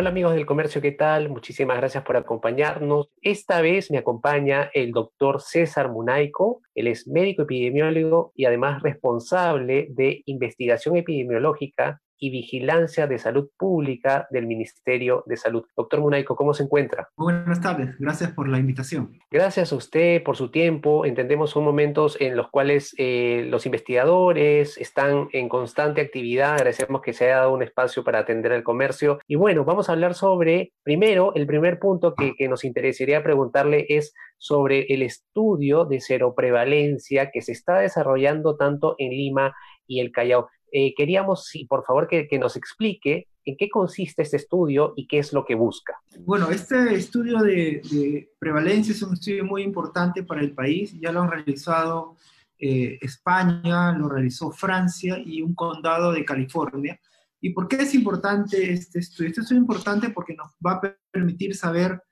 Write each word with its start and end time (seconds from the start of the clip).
Hola 0.00 0.08
amigos 0.08 0.32
del 0.32 0.46
comercio, 0.46 0.80
¿qué 0.80 0.92
tal? 0.92 1.28
Muchísimas 1.28 1.76
gracias 1.76 2.02
por 2.04 2.16
acompañarnos. 2.16 3.10
Esta 3.20 3.60
vez 3.60 3.90
me 3.90 3.98
acompaña 3.98 4.70
el 4.72 4.92
doctor 4.92 5.42
César 5.42 5.90
Munaico. 5.90 6.62
Él 6.74 6.86
es 6.86 7.06
médico 7.06 7.42
epidemiólogo 7.42 8.32
y 8.34 8.46
además 8.46 8.82
responsable 8.82 9.88
de 9.90 10.22
investigación 10.24 10.96
epidemiológica 10.96 12.00
y 12.20 12.30
Vigilancia 12.30 13.06
de 13.06 13.18
Salud 13.18 13.50
Pública 13.56 14.28
del 14.30 14.46
Ministerio 14.46 15.24
de 15.26 15.36
Salud. 15.36 15.64
Doctor 15.76 16.00
Munaico, 16.00 16.36
¿cómo 16.36 16.54
se 16.54 16.62
encuentra? 16.62 17.08
Buenas 17.16 17.60
tardes, 17.60 17.96
gracias 17.98 18.30
por 18.32 18.48
la 18.48 18.58
invitación. 18.58 19.18
Gracias 19.30 19.72
a 19.72 19.76
usted 19.76 20.22
por 20.22 20.36
su 20.36 20.50
tiempo. 20.50 21.06
Entendemos 21.06 21.50
son 21.50 21.64
momentos 21.64 22.16
en 22.20 22.36
los 22.36 22.48
cuales 22.50 22.94
eh, 22.98 23.46
los 23.48 23.66
investigadores 23.66 24.76
están 24.78 25.28
en 25.32 25.48
constante 25.48 26.00
actividad. 26.00 26.54
Agradecemos 26.54 27.00
que 27.00 27.12
se 27.12 27.24
haya 27.24 27.38
dado 27.38 27.54
un 27.54 27.62
espacio 27.62 28.04
para 28.04 28.20
atender 28.20 28.52
el 28.52 28.62
comercio. 28.62 29.18
Y 29.26 29.36
bueno, 29.36 29.64
vamos 29.64 29.88
a 29.88 29.92
hablar 29.92 30.14
sobre, 30.14 30.72
primero, 30.82 31.32
el 31.34 31.46
primer 31.46 31.78
punto 31.78 32.14
que, 32.14 32.34
que 32.36 32.48
nos 32.48 32.64
interesaría 32.64 33.22
preguntarle 33.22 33.86
es 33.88 34.14
sobre 34.38 34.86
el 34.92 35.02
estudio 35.02 35.84
de 35.84 36.00
seroprevalencia 36.00 37.30
que 37.30 37.42
se 37.42 37.52
está 37.52 37.78
desarrollando 37.78 38.56
tanto 38.56 38.94
en 38.98 39.10
Lima 39.10 39.54
y 39.86 40.00
el 40.00 40.12
Callao. 40.12 40.48
Eh, 40.72 40.94
queríamos, 40.96 41.46
sí, 41.46 41.64
por 41.64 41.84
favor, 41.84 42.08
que, 42.08 42.28
nos 42.38 42.56
explique 42.56 43.28
en 43.44 43.56
qué 43.56 43.68
consiste 43.68 44.22
este 44.22 44.36
estudio 44.36 44.92
y 44.96 45.06
qué 45.06 45.18
es 45.18 45.32
lo 45.32 45.44
que 45.44 45.54
busca. 45.54 46.00
Bueno, 46.20 46.50
este 46.50 46.94
estudio 46.94 47.38
de, 47.40 48.30
prevalencia 48.38 48.92
es 48.92 49.02
un 49.02 49.14
estudio 49.14 49.44
muy 49.44 49.62
importante 49.62 50.22
para 50.22 50.40
el 50.40 50.52
país. 50.52 50.94
Ya 51.00 51.12
lo 51.12 51.22
han 51.22 51.30
realizado 51.30 52.16
eh, 52.58 52.98
España, 53.00 53.92
lo 53.92 54.08
realizó 54.08 54.50
Francia 54.50 55.18
y 55.24 55.42
un 55.42 55.54
condado 55.54 56.12
de 56.12 56.24
California. 56.24 57.00
¿Y 57.40 57.50
por 57.50 57.68
qué 57.68 57.76
es 57.76 57.94
importante 57.94 58.72
este 58.72 58.98
estudio? 58.98 59.30
Este 59.30 59.40
estudio 59.40 59.60
es 59.60 59.62
importante 59.62 60.10
porque 60.10 60.34
nos 60.34 60.52
va 60.64 60.72
a 60.72 60.96
permitir 61.10 61.56
saber 61.56 62.02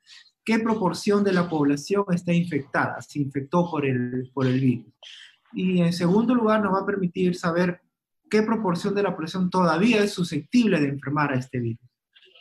qué 0.42 0.58
proporción 0.58 1.22
de 1.22 1.34
la 1.34 1.46
población 1.46 2.04
está 2.10 2.32
infectada, 2.32 3.02
se 3.02 3.18
infectó 3.20 3.70
por 3.70 3.84
el, 3.84 4.30
por 4.32 4.46
el 4.46 4.58
virus. 4.58 4.94
Y 5.52 5.80
en 5.80 5.92
segundo 5.92 6.34
lugar, 6.34 6.62
nos 6.62 6.72
va 6.72 6.80
a 6.80 6.86
permitir 6.86 7.34
saber 7.34 7.82
qué 8.28 8.42
proporción 8.42 8.94
de 8.94 9.02
la 9.02 9.14
población 9.14 9.50
todavía 9.50 10.02
es 10.02 10.12
susceptible 10.12 10.80
de 10.80 10.88
enfermar 10.88 11.32
a 11.32 11.36
este 11.36 11.58
virus. 11.58 11.88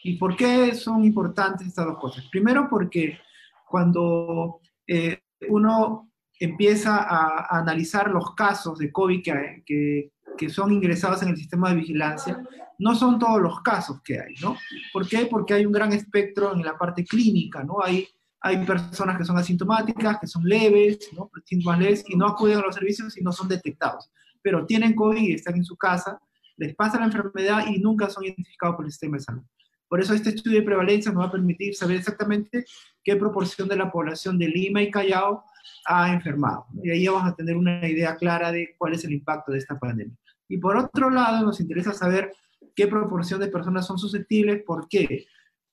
¿Y 0.03 0.17
por 0.17 0.35
qué 0.35 0.73
son 0.73 1.03
importantes 1.03 1.67
estas 1.67 1.85
dos 1.85 1.97
cosas? 1.97 2.25
Primero 2.31 2.67
porque 2.69 3.19
cuando 3.67 4.61
eh, 4.87 5.21
uno 5.49 6.11
empieza 6.39 6.97
a, 6.97 7.57
analizar 7.59 8.09
los 8.09 8.33
casos 8.35 8.77
de 8.77 8.91
COVID 8.91 9.23
que, 9.23 9.63
que, 9.65 10.11
que, 10.37 10.49
son 10.49 10.71
ingresados 10.71 11.23
en 11.23 11.29
el 11.29 11.37
sistema 11.37 11.69
de 11.69 11.75
vigilancia, 11.75 12.41
no 12.79 12.95
son 12.95 13.17
todos 13.17 13.41
los 13.41 13.61
casos 13.61 14.01
que 14.03 14.19
hay, 14.19 14.35
¿no? 14.41 14.55
¿Por 14.93 15.07
qué? 15.07 15.25
Porque 15.25 15.55
hay 15.55 15.65
un 15.65 15.71
gran 15.71 15.91
espectro 15.93 16.53
en 16.53 16.63
la 16.63 16.77
parte 16.77 17.03
clínica, 17.03 17.63
¿no? 17.63 17.81
Hay, 17.83 18.07
hay 18.39 18.63
personas 18.65 19.17
que 19.17 19.25
son 19.25 19.37
asintomáticas, 19.37 20.19
que 20.19 20.27
son 20.27 20.43
leves, 20.43 21.09
¿no? 21.13 21.31
Síntomas 21.43 21.79
leves 21.79 22.03
y 22.07 22.15
no 22.15 22.27
acuden 22.27 22.59
a 22.59 22.61
los 22.61 22.75
servicios 22.75 23.17
y 23.17 23.23
no 23.23 23.31
son 23.31 23.47
detectados 23.47 24.11
pero 24.47 24.65
tienen 24.65 24.95
COVID 24.95 25.21
y 25.21 25.33
están 25.33 25.57
en 25.57 25.65
su 25.65 25.75
casa, 25.75 26.21
les 26.55 26.73
pasa 26.73 26.97
la 26.97 27.07
enfermedad 27.07 27.65
y 27.67 27.79
nunca 27.79 28.09
son 28.09 28.23
identificados 28.23 28.77
por 28.77 28.85
el 28.85 28.91
sistema 28.91 29.17
de 29.17 29.23
salud. 29.23 29.43
Por 29.89 29.99
eso 29.99 30.13
este 30.13 30.29
estudio 30.29 30.61
de 30.61 30.65
prevalencia 30.65 31.11
nos 31.11 31.21
va 31.21 31.27
a 31.27 31.31
permitir 31.33 31.75
saber 31.75 31.97
exactamente 31.97 32.63
qué 33.03 33.17
proporción 33.17 33.67
de 33.67 33.75
la 33.75 33.91
población 33.91 34.39
de 34.39 34.47
Lima 34.47 34.81
y 34.81 34.89
Callao 34.89 35.43
ha 35.85 36.13
enfermado. 36.13 36.65
Y 36.81 36.91
ahí 36.91 37.05
vamos 37.07 37.29
a 37.29 37.35
tener 37.35 37.57
una 37.57 37.85
idea 37.89 38.15
clara 38.15 38.53
de 38.53 38.73
cuál 38.77 38.93
es 38.93 39.03
el 39.03 39.11
impacto 39.11 39.51
de 39.51 39.57
esta 39.57 39.77
pandemia. 39.77 40.15
Y 40.47 40.59
por 40.59 40.77
otro 40.77 41.09
lado, 41.09 41.45
nos 41.45 41.59
interesa 41.59 41.91
saber 41.91 42.31
qué 42.73 42.87
proporción 42.87 43.41
de 43.41 43.47
personas 43.47 43.85
son 43.85 43.99
susceptibles. 43.99 44.63
¿Por 44.63 44.87
qué? 44.87 45.25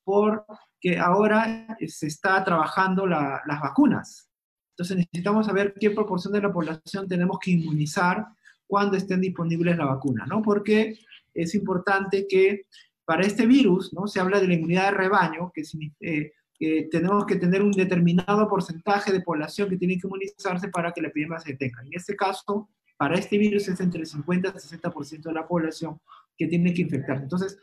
Porque 0.02 0.98
ahora 0.98 1.76
se 1.86 2.08
está 2.08 2.42
trabajando 2.42 3.06
las 3.06 3.60
vacunas. 3.62 4.28
Entonces 4.70 4.96
necesitamos 4.96 5.46
saber 5.46 5.74
qué 5.78 5.92
proporción 5.92 6.32
de 6.32 6.40
la 6.42 6.52
población 6.52 7.06
tenemos 7.06 7.38
que 7.38 7.52
inmunizar 7.52 8.26
cuando 8.66 8.96
estén 8.96 9.20
disponibles 9.20 9.76
la 9.76 9.86
vacuna, 9.86 10.26
¿no? 10.26 10.42
Porque 10.42 10.98
es 11.32 11.54
importante 11.54 12.26
que 12.28 12.66
para 13.04 13.26
este 13.26 13.46
virus, 13.46 13.92
¿no? 13.92 14.06
Se 14.06 14.20
habla 14.20 14.40
de 14.40 14.48
la 14.48 14.54
inmunidad 14.54 14.90
de 14.90 14.96
rebaño, 14.96 15.52
que, 15.54 15.62
eh, 16.00 16.32
que 16.58 16.88
tenemos 16.90 17.26
que 17.26 17.36
tener 17.36 17.62
un 17.62 17.72
determinado 17.72 18.48
porcentaje 18.48 19.12
de 19.12 19.20
población 19.20 19.68
que 19.68 19.76
tiene 19.76 19.98
que 19.98 20.06
inmunizarse 20.06 20.68
para 20.68 20.92
que 20.92 21.02
la 21.02 21.08
epidemia 21.08 21.38
se 21.38 21.52
detenga. 21.52 21.82
En 21.82 21.92
este 21.92 22.16
caso, 22.16 22.70
para 22.96 23.16
este 23.16 23.36
virus 23.38 23.68
es 23.68 23.80
entre 23.80 24.00
el 24.00 24.06
50 24.06 24.48
y 24.48 24.50
el 24.50 24.82
60% 24.82 25.22
de 25.22 25.32
la 25.32 25.46
población 25.46 26.00
que 26.36 26.46
tiene 26.46 26.72
que 26.72 26.82
infectarse. 26.82 27.24
Entonces, 27.24 27.58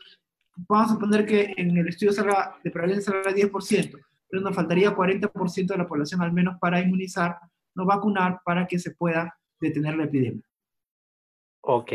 vamos 0.68 0.90
a 0.90 0.94
suponer 0.94 1.26
que 1.26 1.54
en 1.56 1.76
el 1.76 1.88
estudio 1.88 2.12
salga, 2.12 2.56
de 2.62 2.70
prevalencia 2.70 3.12
salga 3.12 3.32
10%, 3.32 3.98
pero 4.28 4.42
nos 4.42 4.54
faltaría 4.54 4.94
40% 4.94 5.66
de 5.66 5.78
la 5.78 5.86
población 5.86 6.22
al 6.22 6.32
menos 6.32 6.58
para 6.60 6.80
inmunizar, 6.80 7.38
no 7.74 7.84
vacunar 7.86 8.40
para 8.44 8.66
que 8.66 8.78
se 8.78 8.92
pueda 8.92 9.36
detener 9.60 9.96
la 9.96 10.04
epidemia. 10.04 10.42
Ok, 11.64 11.92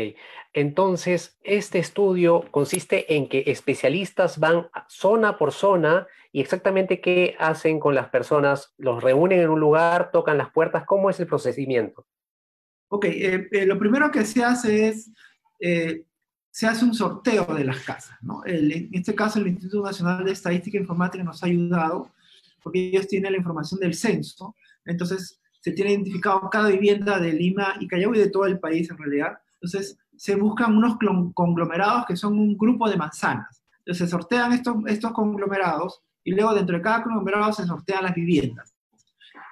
entonces 0.54 1.38
este 1.44 1.78
estudio 1.78 2.46
consiste 2.50 3.14
en 3.14 3.28
que 3.28 3.44
especialistas 3.48 4.38
van 4.40 4.68
zona 4.88 5.36
por 5.36 5.52
zona 5.52 6.06
y 6.32 6.40
exactamente 6.40 7.02
qué 7.02 7.36
hacen 7.38 7.78
con 7.78 7.94
las 7.94 8.08
personas, 8.08 8.72
los 8.78 9.02
reúnen 9.02 9.40
en 9.40 9.50
un 9.50 9.60
lugar, 9.60 10.10
tocan 10.10 10.38
las 10.38 10.50
puertas, 10.52 10.86
¿cómo 10.86 11.10
es 11.10 11.20
el 11.20 11.26
procedimiento? 11.26 12.06
Ok, 12.88 13.04
eh, 13.04 13.48
eh, 13.52 13.66
lo 13.66 13.78
primero 13.78 14.10
que 14.10 14.24
se 14.24 14.42
hace 14.42 14.88
es, 14.88 15.10
eh, 15.60 16.06
se 16.50 16.66
hace 16.66 16.86
un 16.86 16.94
sorteo 16.94 17.44
de 17.54 17.64
las 17.64 17.80
casas, 17.80 18.16
¿no? 18.22 18.40
en 18.46 18.88
este 18.92 19.14
caso 19.14 19.38
el 19.38 19.48
Instituto 19.48 19.82
Nacional 19.82 20.24
de 20.24 20.32
Estadística 20.32 20.78
e 20.78 20.80
Informática 20.80 21.22
nos 21.22 21.42
ha 21.42 21.46
ayudado 21.46 22.10
porque 22.62 22.88
ellos 22.88 23.06
tienen 23.06 23.32
la 23.32 23.38
información 23.38 23.80
del 23.80 23.92
censo, 23.92 24.56
entonces 24.86 25.42
se 25.60 25.72
tiene 25.72 25.92
identificado 25.92 26.48
cada 26.50 26.70
vivienda 26.70 27.20
de 27.20 27.34
Lima 27.34 27.74
y 27.80 27.86
Callao 27.86 28.14
y 28.14 28.18
de 28.18 28.30
todo 28.30 28.46
el 28.46 28.58
país 28.58 28.90
en 28.90 28.96
realidad 28.96 29.38
entonces, 29.60 29.98
se 30.16 30.36
buscan 30.36 30.76
unos 30.76 30.96
conglomerados 31.34 32.06
que 32.06 32.16
son 32.16 32.38
un 32.38 32.56
grupo 32.56 32.88
de 32.88 32.96
manzanas. 32.96 33.62
Entonces, 33.78 34.06
se 34.06 34.10
sortean 34.10 34.52
estos, 34.52 34.76
estos 34.86 35.12
conglomerados 35.12 36.02
y 36.24 36.32
luego 36.32 36.54
dentro 36.54 36.76
de 36.76 36.82
cada 36.82 37.02
conglomerado 37.02 37.52
se 37.52 37.66
sortean 37.66 38.04
las 38.04 38.14
viviendas. 38.14 38.74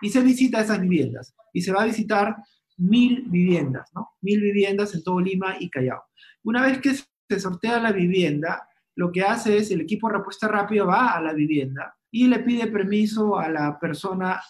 Y 0.00 0.10
se 0.10 0.20
visita 0.20 0.60
esas 0.60 0.80
viviendas. 0.80 1.34
Y 1.52 1.62
se 1.62 1.72
va 1.72 1.82
a 1.82 1.86
visitar 1.86 2.36
mil 2.76 3.24
viviendas, 3.28 3.90
¿no? 3.94 4.10
Mil 4.20 4.40
viviendas 4.40 4.94
en 4.94 5.02
todo 5.02 5.20
Lima 5.20 5.56
y 5.58 5.70
Callao. 5.70 6.04
Una 6.44 6.62
vez 6.62 6.80
que 6.80 6.94
se 6.94 7.40
sortea 7.40 7.80
la 7.80 7.92
vivienda, 7.92 8.68
lo 8.94 9.10
que 9.10 9.22
hace 9.22 9.56
es 9.56 9.70
el 9.70 9.80
equipo 9.80 10.08
de 10.08 10.14
respuesta 10.14 10.48
rápida 10.48 10.84
va 10.84 11.12
a 11.12 11.20
la 11.20 11.32
vivienda 11.32 11.96
y 12.10 12.28
le 12.28 12.40
pide 12.40 12.66
permiso 12.68 13.38
a 13.38 13.48
la 13.48 13.78
persona 13.78 14.40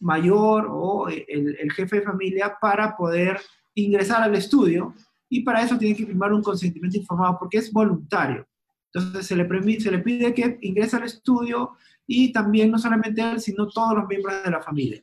mayor 0.00 0.68
o 0.70 1.08
el, 1.08 1.56
el 1.58 1.72
jefe 1.72 1.96
de 1.96 2.02
familia 2.02 2.56
para 2.60 2.96
poder 2.96 3.40
ingresar 3.74 4.22
al 4.22 4.34
estudio 4.34 4.94
y 5.28 5.42
para 5.42 5.62
eso 5.62 5.78
tiene 5.78 5.96
que 5.96 6.06
firmar 6.06 6.32
un 6.32 6.42
consentimiento 6.42 6.96
informado 6.96 7.38
porque 7.38 7.58
es 7.58 7.72
voluntario. 7.72 8.46
Entonces 8.92 9.26
se 9.26 9.36
le, 9.36 9.80
se 9.80 9.90
le 9.90 9.98
pide 10.00 10.34
que 10.34 10.58
ingrese 10.62 10.96
al 10.96 11.04
estudio 11.04 11.76
y 12.06 12.32
también 12.32 12.70
no 12.70 12.78
solamente 12.78 13.22
él, 13.22 13.40
sino 13.40 13.68
todos 13.68 13.94
los 13.94 14.08
miembros 14.08 14.42
de 14.42 14.50
la 14.50 14.60
familia. 14.60 15.00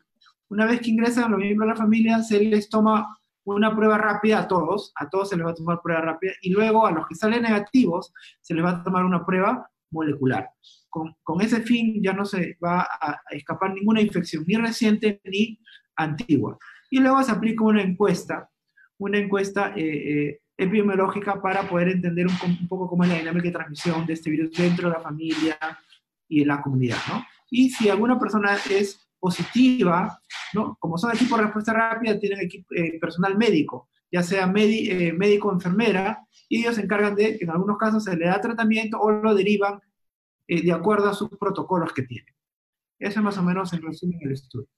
Una 0.49 0.65
vez 0.65 0.81
que 0.81 0.89
ingresan 0.89 1.31
los 1.31 1.39
miembros 1.39 1.67
de 1.67 1.73
la 1.73 1.79
familia, 1.79 2.21
se 2.21 2.43
les 2.43 2.69
toma 2.69 3.17
una 3.45 3.73
prueba 3.73 3.97
rápida 3.97 4.39
a 4.39 4.47
todos, 4.47 4.91
a 4.95 5.09
todos 5.09 5.29
se 5.29 5.37
les 5.37 5.45
va 5.45 5.51
a 5.51 5.55
tomar 5.55 5.81
prueba 5.81 6.01
rápida 6.01 6.33
y 6.41 6.49
luego 6.49 6.85
a 6.85 6.91
los 6.91 7.07
que 7.07 7.15
salen 7.15 7.43
negativos 7.43 8.13
se 8.41 8.53
les 8.53 8.63
va 8.63 8.71
a 8.71 8.83
tomar 8.83 9.05
una 9.05 9.25
prueba 9.25 9.69
molecular. 9.91 10.49
Con, 10.89 11.15
con 11.23 11.39
ese 11.41 11.61
fin 11.61 12.03
ya 12.03 12.11
no 12.11 12.25
se 12.25 12.57
va 12.63 12.81
a 12.81 13.21
escapar 13.29 13.73
ninguna 13.73 14.01
infección, 14.01 14.43
ni 14.45 14.55
reciente 14.55 15.21
ni 15.23 15.57
antigua. 15.95 16.57
Y 16.89 16.99
luego 16.99 17.23
se 17.23 17.31
aplica 17.31 17.63
una 17.63 17.81
encuesta 17.81 18.49
una 18.97 19.17
encuesta 19.17 19.73
eh, 19.75 19.81
eh, 19.83 20.41
epidemiológica 20.57 21.41
para 21.41 21.67
poder 21.67 21.89
entender 21.89 22.27
un, 22.27 22.67
poco 22.67 22.89
cómo 22.89 23.03
es 23.03 23.09
la 23.09 23.19
dinámica 23.19 23.45
de 23.45 23.51
transmisión 23.51 24.05
de 24.05 24.13
este 24.13 24.29
virus 24.29 24.51
dentro 24.51 24.89
de 24.89 24.95
la 24.95 25.01
familia 25.01 25.57
y 26.27 26.41
en 26.41 26.47
la 26.47 26.61
comunidad, 26.61 26.97
¿no? 27.07 27.25
Y 27.49 27.69
si 27.69 27.89
alguna 27.89 28.19
persona 28.19 28.57
es 28.69 29.07
positiva, 29.19 30.19
¿no? 30.53 30.75
Como 30.79 30.97
son 30.97 31.15
equipos 31.15 31.37
de 31.37 31.45
respuesta 31.45 31.73
rápida, 31.73 32.19
tienen 32.19 32.39
equipo, 32.41 32.73
eh, 32.75 32.99
personal 32.99 33.37
médico, 33.37 33.89
ya 34.11 34.23
sea 34.23 34.47
médico 34.47 35.49
o 35.49 35.53
enfermera, 35.53 36.25
y 36.49 36.59
ellos 36.59 36.75
se 36.75 36.81
encargan 36.81 37.15
de, 37.15 37.37
en 37.39 37.49
algunos 37.49 37.77
casos, 37.77 38.03
se 38.03 38.15
le 38.15 38.25
da 38.25 38.41
tratamiento 38.41 38.99
o 38.99 39.11
lo 39.11 39.35
derivan 39.35 39.79
de 40.47 40.71
acuerdo 40.71 41.09
a 41.09 41.13
sus 41.13 41.29
protocolos 41.37 41.91
que 41.91 42.03
tienen. 42.03 42.33
Eso 42.99 43.19
es 43.19 43.23
más 43.23 43.37
o 43.37 43.43
menos 43.43 43.73
en 43.73 43.81
resumen 43.81 44.19
el 44.21 44.31
estudio. 44.31 44.69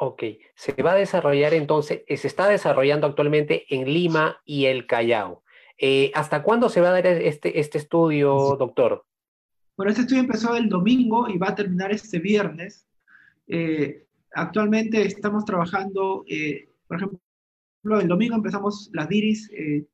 Ok, 0.00 0.22
se 0.54 0.80
va 0.80 0.92
a 0.92 0.94
desarrollar 0.96 1.54
entonces, 1.54 2.02
eh, 2.06 2.16
se 2.16 2.28
está 2.28 2.48
desarrollando 2.48 3.08
actualmente 3.08 3.64
en 3.74 3.92
Lima 3.92 4.40
y 4.44 4.66
el 4.66 4.86
Callao. 4.86 5.42
Eh, 5.76 6.12
¿Hasta 6.14 6.44
cuándo 6.44 6.68
se 6.68 6.80
va 6.80 6.90
a 6.90 6.92
dar 6.92 7.06
este, 7.06 7.58
este 7.58 7.78
estudio, 7.78 8.56
doctor? 8.56 9.04
Bueno, 9.76 9.90
este 9.90 10.02
estudio 10.02 10.22
empezó 10.22 10.54
el 10.54 10.68
domingo 10.68 11.28
y 11.28 11.36
va 11.36 11.48
a 11.48 11.54
terminar 11.56 11.90
este 11.90 12.20
viernes. 12.20 12.86
Eh, 13.48 14.06
actualmente 14.32 15.02
estamos 15.02 15.44
trabajando, 15.44 16.24
por 16.86 16.96
ejemplo, 16.96 18.00
el 18.00 18.06
domingo 18.06 18.36
empezamos 18.36 18.90
las 18.92 19.08
DIRIS 19.08 19.50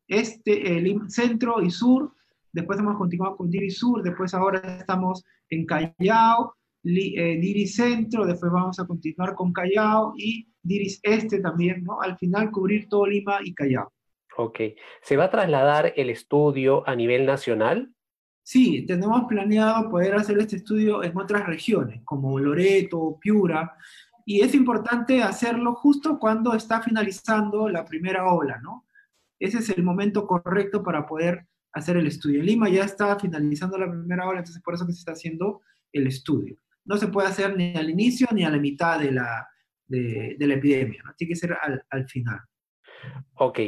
este, 0.09 0.77
el 0.77 1.00
centro 1.11 1.62
y 1.62 1.70
sur, 1.70 2.12
después 2.53 2.79
hemos 2.79 2.99
continuado 2.99 3.37
con 3.37 3.49
DIRIS 3.49 3.79
sur, 3.79 4.03
después 4.03 4.35
ahora 4.35 4.79
estamos 4.79 5.25
en 5.49 5.65
Callao, 5.65 6.55
eh, 6.84 7.38
Diris 7.40 7.76
Centro, 7.76 8.26
después 8.26 8.52
vamos 8.52 8.78
a 8.78 8.86
continuar 8.86 9.34
con 9.34 9.52
Callao 9.52 10.12
y 10.16 10.46
Diris 10.62 11.00
Este 11.02 11.40
también, 11.40 11.82
¿no? 11.82 12.00
Al 12.00 12.19
final 12.19 12.50
cubrir 12.50 12.88
todo 12.88 13.06
Lima 13.06 13.38
y 13.42 13.54
Callao. 13.54 13.90
Ok. 14.36 14.60
¿Se 15.02 15.16
va 15.16 15.25
a 15.25 15.31
trasladar 15.31 15.94
el 15.96 16.10
estudio 16.10 16.86
a 16.86 16.94
nivel 16.94 17.25
nacional? 17.25 17.90
Sí, 18.42 18.84
tenemos 18.84 19.25
planeado 19.25 19.88
poder 19.88 20.14
hacer 20.16 20.38
este 20.38 20.56
estudio 20.56 21.02
en 21.02 21.16
otras 21.16 21.46
regiones, 21.46 22.02
como 22.04 22.38
Loreto, 22.38 23.16
Piura, 23.19 23.75
y 24.26 24.40
es 24.40 24.54
importante 24.54 25.22
hacerlo 25.22 25.75
justo 25.75 26.19
cuando 26.19 26.52
está 26.52 26.82
finalizando 26.82 27.70
la 27.70 27.84
primera 27.86 28.31
ola, 28.31 28.60
¿no? 28.62 28.86
Ese 29.38 29.58
es 29.58 29.70
el 29.70 29.82
momento 29.82 30.26
correcto 30.26 30.82
para 30.82 31.06
poder 31.06 31.46
hacer 31.72 31.96
el 31.96 32.06
estudio. 32.06 32.40
En 32.40 32.46
Lima 32.46 32.69
ya 32.69 32.84
está 32.84 33.19
finalizando 33.19 33.78
la 33.78 33.90
primera 33.90 34.28
ola, 34.28 34.40
entonces 34.40 34.62
por 34.62 34.75
eso 34.75 34.86
que 34.86 34.92
se 34.92 34.98
está 34.98 35.12
haciendo 35.12 35.62
el 35.92 36.06
estudio 36.06 36.58
no 36.84 36.96
se 36.96 37.08
puede 37.08 37.28
hacer 37.28 37.56
ni 37.56 37.76
al 37.76 37.90
inicio 37.90 38.28
ni 38.32 38.44
a 38.44 38.50
la 38.50 38.58
mitad 38.58 38.98
de 38.98 39.12
la, 39.12 39.48
de, 39.86 40.36
la 40.38 40.54
epidemia, 40.54 41.02
¿no? 41.04 41.14
tiene 41.14 41.32
que 41.32 41.36
ser 41.36 41.56
al, 41.90 42.08
final. 42.08 42.40
Ok. 43.34 43.58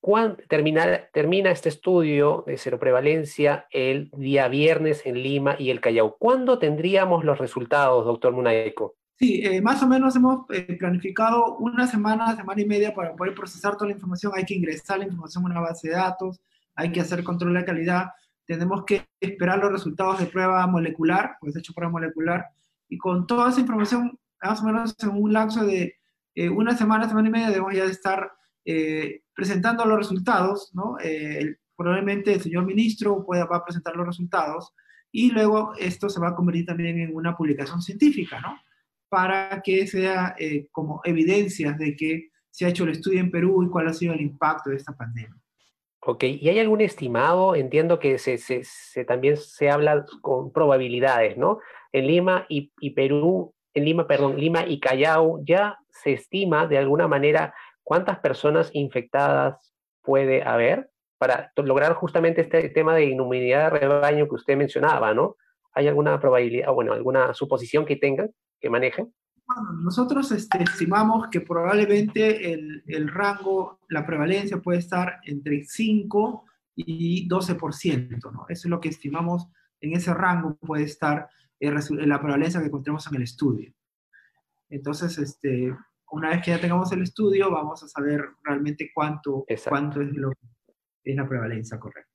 ¿Cuándo 0.00 0.36
termina, 0.48 1.08
termina 1.12 1.50
este 1.50 1.68
estudio 1.68 2.44
de 2.46 2.56
seroprevalencia 2.56 3.66
el 3.70 4.10
día 4.16 4.46
viernes 4.48 5.04
en 5.04 5.22
Lima 5.22 5.56
y 5.58 5.70
el 5.70 5.80
Callao? 5.80 6.16
¿Cuándo 6.18 6.58
tendríamos 6.58 7.24
los 7.24 7.38
resultados, 7.38 8.04
doctor 8.04 8.32
Munaeco? 8.32 8.94
Sí, 9.18 9.44
eh, 9.44 9.60
más 9.60 9.82
o 9.82 9.88
menos 9.88 10.14
hemos 10.14 10.46
eh, 10.50 10.76
planificado 10.78 11.56
una 11.56 11.88
semana, 11.88 12.36
semana 12.36 12.60
y 12.60 12.66
media 12.66 12.94
para 12.94 13.16
poder 13.16 13.34
procesar 13.34 13.74
toda 13.74 13.86
la 13.86 13.94
información. 13.94 14.32
Hay 14.36 14.44
que 14.44 14.54
ingresar 14.54 14.98
la 14.98 15.06
información 15.06 15.42
a 15.42 15.46
una 15.48 15.60
base 15.60 15.88
de 15.88 15.94
datos, 15.94 16.40
hay 16.76 16.92
que 16.92 17.00
hacer 17.00 17.24
control 17.24 17.54
de 17.54 17.64
calidad, 17.64 18.10
tenemos 18.46 18.84
que 18.84 19.08
esperar 19.20 19.58
los 19.58 19.72
resultados 19.72 20.20
de 20.20 20.26
prueba 20.26 20.64
molecular, 20.68 21.36
pues 21.40 21.56
hecho 21.56 21.74
prueba 21.74 21.90
molecular, 21.90 22.46
y 22.88 22.98
con 22.98 23.26
toda 23.26 23.50
esa 23.50 23.60
información, 23.60 24.18
más 24.42 24.60
o 24.62 24.64
menos 24.64 24.94
en 25.02 25.10
un 25.10 25.32
lapso 25.32 25.64
de 25.64 25.96
eh, 26.34 26.48
una 26.48 26.76
semana, 26.76 27.08
semana 27.08 27.28
y 27.28 27.32
media, 27.32 27.50
debemos 27.50 27.74
ya 27.74 27.84
estar 27.84 28.30
eh, 28.64 29.22
presentando 29.34 29.84
los 29.84 29.98
resultados, 29.98 30.70
¿no? 30.74 30.96
Eh, 31.02 31.56
probablemente 31.76 32.32
el 32.34 32.40
señor 32.40 32.64
ministro 32.64 33.24
pueda, 33.24 33.46
va 33.46 33.58
a 33.58 33.64
presentar 33.64 33.96
los 33.96 34.06
resultados 34.06 34.74
y 35.10 35.30
luego 35.30 35.72
esto 35.78 36.08
se 36.08 36.20
va 36.20 36.28
a 36.28 36.34
convertir 36.34 36.66
también 36.66 36.98
en 36.98 37.14
una 37.14 37.36
publicación 37.36 37.82
científica, 37.82 38.40
¿no? 38.40 38.58
Para 39.08 39.62
que 39.62 39.86
sea 39.86 40.36
como 40.70 41.00
evidencias 41.04 41.78
de 41.78 41.96
que 41.96 42.30
se 42.50 42.66
ha 42.66 42.68
hecho 42.68 42.84
el 42.84 42.90
estudio 42.90 43.20
en 43.20 43.30
Perú 43.30 43.62
y 43.62 43.70
cuál 43.70 43.88
ha 43.88 43.94
sido 43.94 44.12
el 44.12 44.20
impacto 44.20 44.70
de 44.70 44.76
esta 44.76 44.92
pandemia. 44.96 45.36
Ok, 46.00 46.24
¿y 46.24 46.48
hay 46.48 46.58
algún 46.58 46.80
estimado? 46.80 47.54
Entiendo 47.54 47.98
que 47.98 48.18
se, 48.18 48.38
se, 48.38 48.62
se, 48.64 49.04
también 49.04 49.36
se 49.36 49.70
habla 49.70 50.06
con 50.20 50.52
probabilidades, 50.52 51.36
¿no? 51.36 51.58
En 51.92 52.06
Lima 52.06 52.46
y, 52.48 52.70
Perú, 52.90 53.54
en 53.74 53.84
Lima, 53.84 54.06
perdón, 54.06 54.36
Lima 54.36 54.66
y 54.66 54.80
Callao, 54.80 55.40
ya 55.44 55.78
se 55.90 56.12
estima 56.12 56.66
de 56.66 56.78
alguna 56.78 57.08
manera 57.08 57.54
cuántas 57.82 58.18
personas 58.18 58.70
infectadas 58.74 59.72
puede 60.02 60.42
haber 60.42 60.90
para 61.18 61.50
lograr 61.56 61.94
justamente 61.94 62.42
este 62.42 62.68
tema 62.68 62.94
de 62.94 63.06
inmunidad 63.06 63.72
de 63.72 63.78
rebaño 63.78 64.28
que 64.28 64.36
usted 64.36 64.56
mencionaba, 64.56 65.14
¿no? 65.14 65.36
¿Hay 65.72 65.88
alguna 65.88 66.20
probabilidad, 66.20 66.72
bueno, 66.72 66.92
alguna 66.92 67.34
suposición 67.34 67.84
que 67.84 67.96
tengan, 67.96 68.30
que 68.60 68.70
manejen? 68.70 69.12
Bueno, 69.46 69.72
nosotros 69.82 70.30
este, 70.32 70.62
estimamos 70.62 71.28
que 71.28 71.40
probablemente 71.40 72.52
el, 72.52 72.82
el, 72.86 73.08
rango, 73.08 73.80
la 73.88 74.04
prevalencia 74.04 74.58
puede 74.58 74.78
estar 74.78 75.20
entre 75.24 75.64
5 75.64 76.44
y 76.76 77.28
12%, 77.28 78.32
¿no? 78.32 78.46
Eso 78.48 78.68
es 78.68 78.70
lo 78.70 78.80
que 78.80 78.90
estimamos, 78.90 79.48
en 79.80 79.94
ese 79.94 80.12
rango 80.14 80.56
puede 80.56 80.84
estar 80.84 81.28
la 81.60 82.20
prevalencia 82.20 82.60
que 82.60 82.66
encontremos 82.66 83.06
en 83.06 83.16
el 83.16 83.22
estudio. 83.22 83.72
Entonces, 84.70 85.18
este, 85.18 85.74
una 86.10 86.30
vez 86.30 86.42
que 86.42 86.50
ya 86.50 86.60
tengamos 86.60 86.92
el 86.92 87.02
estudio, 87.02 87.50
vamos 87.50 87.82
a 87.82 87.88
saber 87.88 88.24
realmente 88.44 88.90
cuánto, 88.94 89.44
cuánto 89.68 90.00
es, 90.00 90.12
lo, 90.12 90.32
es 91.04 91.16
la 91.16 91.28
prevalencia 91.28 91.78
correcta. 91.78 92.10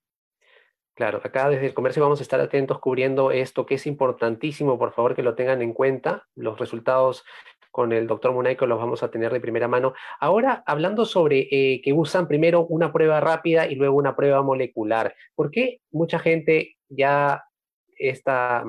Claro, 0.95 1.19
acá 1.23 1.49
desde 1.49 1.67
el 1.67 1.73
comercio 1.73 2.03
vamos 2.03 2.19
a 2.19 2.23
estar 2.23 2.39
atentos 2.39 2.79
cubriendo 2.79 3.31
esto 3.31 3.65
que 3.65 3.75
es 3.75 3.87
importantísimo, 3.87 4.77
por 4.77 4.93
favor 4.93 5.15
que 5.15 5.23
lo 5.23 5.33
tengan 5.33 5.63
en 5.63 5.73
cuenta. 5.73 6.27
Los 6.35 6.59
resultados 6.59 7.23
con 7.71 7.91
el 7.91 8.05
doctor 8.05 8.31
Munaico 8.31 8.67
los 8.67 8.77
vamos 8.77 9.01
a 9.01 9.09
tener 9.09 9.33
de 9.33 9.39
primera 9.39 9.67
mano. 9.67 9.95
Ahora, 10.19 10.61
hablando 10.67 11.05
sobre 11.05 11.47
eh, 11.49 11.81
que 11.83 11.93
usan 11.93 12.27
primero 12.27 12.67
una 12.67 12.93
prueba 12.93 13.19
rápida 13.19 13.65
y 13.65 13.73
luego 13.73 13.97
una 13.97 14.15
prueba 14.15 14.43
molecular, 14.43 15.15
¿por 15.33 15.49
qué 15.49 15.81
mucha 15.89 16.19
gente 16.19 16.77
ya 16.87 17.43
está, 17.97 18.63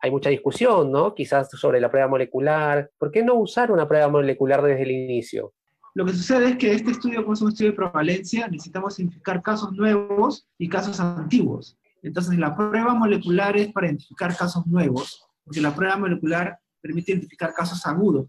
hay 0.00 0.10
mucha 0.10 0.30
discusión, 0.30 0.90
¿no? 0.90 1.14
Quizás 1.14 1.50
sobre 1.50 1.80
la 1.80 1.90
prueba 1.90 2.08
molecular. 2.08 2.90
¿Por 2.98 3.10
qué 3.10 3.22
no 3.22 3.34
usar 3.34 3.70
una 3.70 3.88
prueba 3.88 4.08
molecular 4.08 4.62
desde 4.62 4.82
el 4.82 4.90
inicio? 4.90 5.52
Lo 5.94 6.04
que 6.04 6.12
sucede 6.12 6.50
es 6.50 6.56
que 6.56 6.72
este 6.72 6.90
estudio, 6.90 7.22
como 7.22 7.32
es 7.32 7.40
un 7.40 7.48
estudio 7.48 7.70
de 7.70 7.76
prevalencia, 7.76 8.46
necesitamos 8.48 8.98
identificar 8.98 9.42
casos 9.42 9.72
nuevos 9.72 10.46
y 10.58 10.68
casos 10.68 11.00
antiguos. 11.00 11.78
Entonces, 12.02 12.38
la 12.38 12.54
prueba 12.54 12.94
molecular 12.94 13.56
es 13.56 13.72
para 13.72 13.86
identificar 13.86 14.36
casos 14.36 14.66
nuevos, 14.66 15.24
porque 15.42 15.60
la 15.60 15.74
prueba 15.74 15.96
molecular 15.96 16.58
permite 16.80 17.12
identificar 17.12 17.54
casos 17.54 17.84
agudos, 17.86 18.28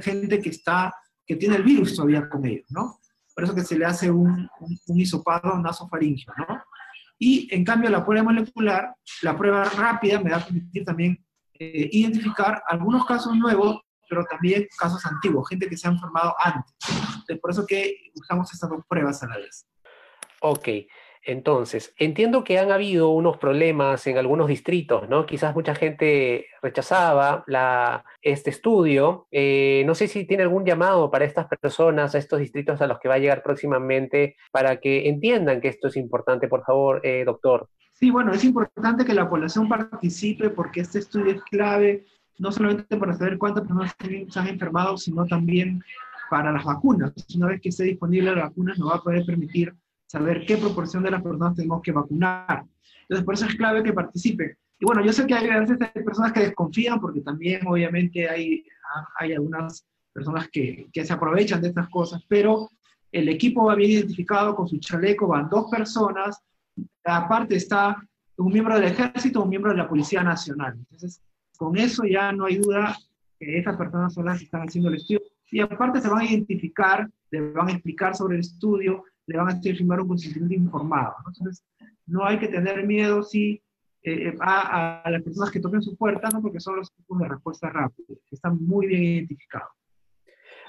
gente 0.00 0.40
que 0.40 0.50
está, 0.50 0.94
que 1.26 1.36
tiene 1.36 1.56
el 1.56 1.62
virus 1.62 1.96
todavía 1.96 2.28
con 2.28 2.44
ellos, 2.46 2.66
¿no? 2.70 2.98
Por 3.34 3.44
eso 3.44 3.54
que 3.54 3.64
se 3.64 3.78
le 3.78 3.84
hace 3.84 4.10
un, 4.10 4.48
un, 4.60 4.78
un 4.86 5.00
hisopado 5.00 5.58
nasofaringio, 5.58 6.32
¿no? 6.38 6.62
Y 7.18 7.52
en 7.54 7.64
cambio, 7.64 7.90
la 7.90 8.04
prueba 8.04 8.24
molecular, 8.24 8.94
la 9.22 9.36
prueba 9.36 9.64
rápida, 9.64 10.20
me 10.20 10.30
da 10.30 10.36
a 10.36 10.44
permitir 10.44 10.84
también 10.84 11.24
eh, 11.54 11.88
identificar 11.92 12.62
algunos 12.68 13.04
casos 13.04 13.36
nuevos 13.36 13.80
pero 14.08 14.24
también 14.24 14.66
casos 14.76 15.04
antiguos, 15.06 15.48
gente 15.48 15.68
que 15.68 15.76
se 15.76 15.86
han 15.86 15.98
formado 15.98 16.34
antes. 16.38 16.74
Entonces, 16.88 17.38
por 17.40 17.50
eso 17.50 17.66
que 17.66 18.10
usamos 18.14 18.52
estas 18.52 18.70
dos 18.70 18.80
pruebas 18.88 19.22
a 19.22 19.28
la 19.28 19.36
vez. 19.36 19.66
Ok, 20.40 20.68
entonces, 21.28 21.92
entiendo 21.98 22.42
que 22.42 22.58
han 22.58 22.72
habido 22.72 23.10
unos 23.10 23.36
problemas 23.36 24.06
en 24.06 24.16
algunos 24.16 24.48
distritos, 24.48 25.10
¿no? 25.10 25.26
Quizás 25.26 25.54
mucha 25.54 25.74
gente 25.74 26.46
rechazaba 26.62 27.44
la, 27.46 28.02
este 28.22 28.48
estudio. 28.48 29.26
Eh, 29.30 29.82
no 29.84 29.94
sé 29.94 30.08
si 30.08 30.24
tiene 30.24 30.44
algún 30.44 30.64
llamado 30.64 31.10
para 31.10 31.26
estas 31.26 31.46
personas, 31.46 32.14
a 32.14 32.18
estos 32.18 32.38
distritos 32.40 32.80
a 32.80 32.86
los 32.86 32.98
que 32.98 33.08
va 33.08 33.16
a 33.16 33.18
llegar 33.18 33.42
próximamente, 33.42 34.36
para 34.50 34.80
que 34.80 35.06
entiendan 35.10 35.60
que 35.60 35.68
esto 35.68 35.88
es 35.88 35.98
importante, 35.98 36.48
por 36.48 36.64
favor, 36.64 37.02
eh, 37.04 37.24
doctor. 37.26 37.68
Sí, 37.92 38.10
bueno, 38.10 38.32
es 38.32 38.42
importante 38.44 39.04
que 39.04 39.12
la 39.12 39.28
población 39.28 39.68
participe 39.68 40.48
porque 40.48 40.80
este 40.80 41.00
estudio 41.00 41.32
es 41.32 41.42
clave 41.42 42.06
no 42.38 42.50
solamente 42.50 42.96
para 42.96 43.12
saber 43.12 43.36
cuántas 43.36 43.64
personas 43.64 43.94
se 44.00 44.40
han 44.40 44.48
enfermado, 44.48 44.96
sino 44.96 45.26
también 45.26 45.82
para 46.30 46.52
las 46.52 46.64
vacunas. 46.64 47.12
Una 47.36 47.48
vez 47.48 47.60
que 47.60 47.68
esté 47.68 47.84
disponible 47.84 48.34
la 48.34 48.44
vacuna, 48.44 48.72
nos 48.78 48.90
va 48.90 48.96
a 48.96 49.02
poder 49.02 49.26
permitir 49.26 49.74
saber 50.08 50.44
qué 50.46 50.56
proporción 50.56 51.02
de 51.02 51.12
las 51.12 51.22
personas 51.22 51.54
tenemos 51.54 51.82
que 51.82 51.92
vacunar. 51.92 52.64
Entonces, 53.02 53.24
por 53.24 53.34
eso 53.34 53.46
es 53.46 53.54
clave 53.54 53.82
que 53.82 53.92
participen. 53.92 54.56
Y 54.80 54.84
bueno, 54.84 55.04
yo 55.04 55.12
sé 55.12 55.26
que 55.26 55.34
hay 55.34 55.48
veces 55.48 55.78
personas 56.04 56.32
que 56.32 56.40
desconfían, 56.40 57.00
porque 57.00 57.20
también 57.20 57.66
obviamente 57.66 58.28
hay, 58.28 58.64
hay 59.18 59.32
algunas 59.32 59.86
personas 60.12 60.48
que, 60.48 60.88
que 60.92 61.04
se 61.04 61.12
aprovechan 61.12 61.60
de 61.60 61.68
estas 61.68 61.88
cosas, 61.88 62.24
pero 62.28 62.70
el 63.12 63.28
equipo 63.28 63.64
va 63.64 63.74
bien 63.74 63.90
identificado 63.90 64.54
con 64.54 64.68
su 64.68 64.78
chaleco, 64.78 65.28
van 65.28 65.48
dos 65.48 65.70
personas, 65.70 66.42
aparte 67.04 67.56
está 67.56 67.96
un 68.36 68.52
miembro 68.52 68.74
del 68.74 68.84
ejército, 68.84 69.42
un 69.42 69.48
miembro 69.48 69.72
de 69.72 69.78
la 69.78 69.88
Policía 69.88 70.22
Nacional. 70.22 70.74
Entonces, 70.78 71.20
con 71.56 71.76
eso 71.76 72.04
ya 72.04 72.32
no 72.32 72.46
hay 72.46 72.56
duda 72.56 72.96
que 73.38 73.58
esas 73.58 73.76
personas 73.76 74.14
son 74.14 74.26
las 74.26 74.38
que 74.38 74.44
están 74.44 74.62
haciendo 74.62 74.90
el 74.90 74.96
estudio. 74.96 75.22
Y 75.50 75.60
aparte 75.60 76.00
se 76.00 76.08
van 76.08 76.20
a 76.20 76.24
identificar, 76.24 77.08
le 77.30 77.52
van 77.52 77.68
a 77.68 77.72
explicar 77.72 78.14
sobre 78.14 78.36
el 78.36 78.40
estudio, 78.40 79.04
le 79.28 79.36
van 79.36 79.48
a 79.48 79.52
hacer 79.52 79.76
firmar 79.76 80.00
un 80.00 80.08
consentimiento 80.08 80.54
informado. 80.54 81.14
Entonces, 81.26 81.64
no 82.06 82.24
hay 82.24 82.38
que 82.38 82.48
tener 82.48 82.84
miedo 82.86 83.22
si 83.22 83.62
eh, 84.02 84.34
a, 84.40 85.02
a, 85.02 85.10
las 85.10 85.22
personas 85.22 85.50
que 85.50 85.60
toquen 85.60 85.82
su 85.82 85.96
puerta, 85.96 86.30
¿no? 86.32 86.40
porque 86.40 86.60
son 86.60 86.76
los 86.76 86.92
tipos 86.94 87.18
de 87.18 87.28
respuesta 87.28 87.68
rápida, 87.68 88.06
que 88.08 88.34
están 88.34 88.58
muy 88.64 88.86
bien 88.86 89.04
identificados. 89.04 89.68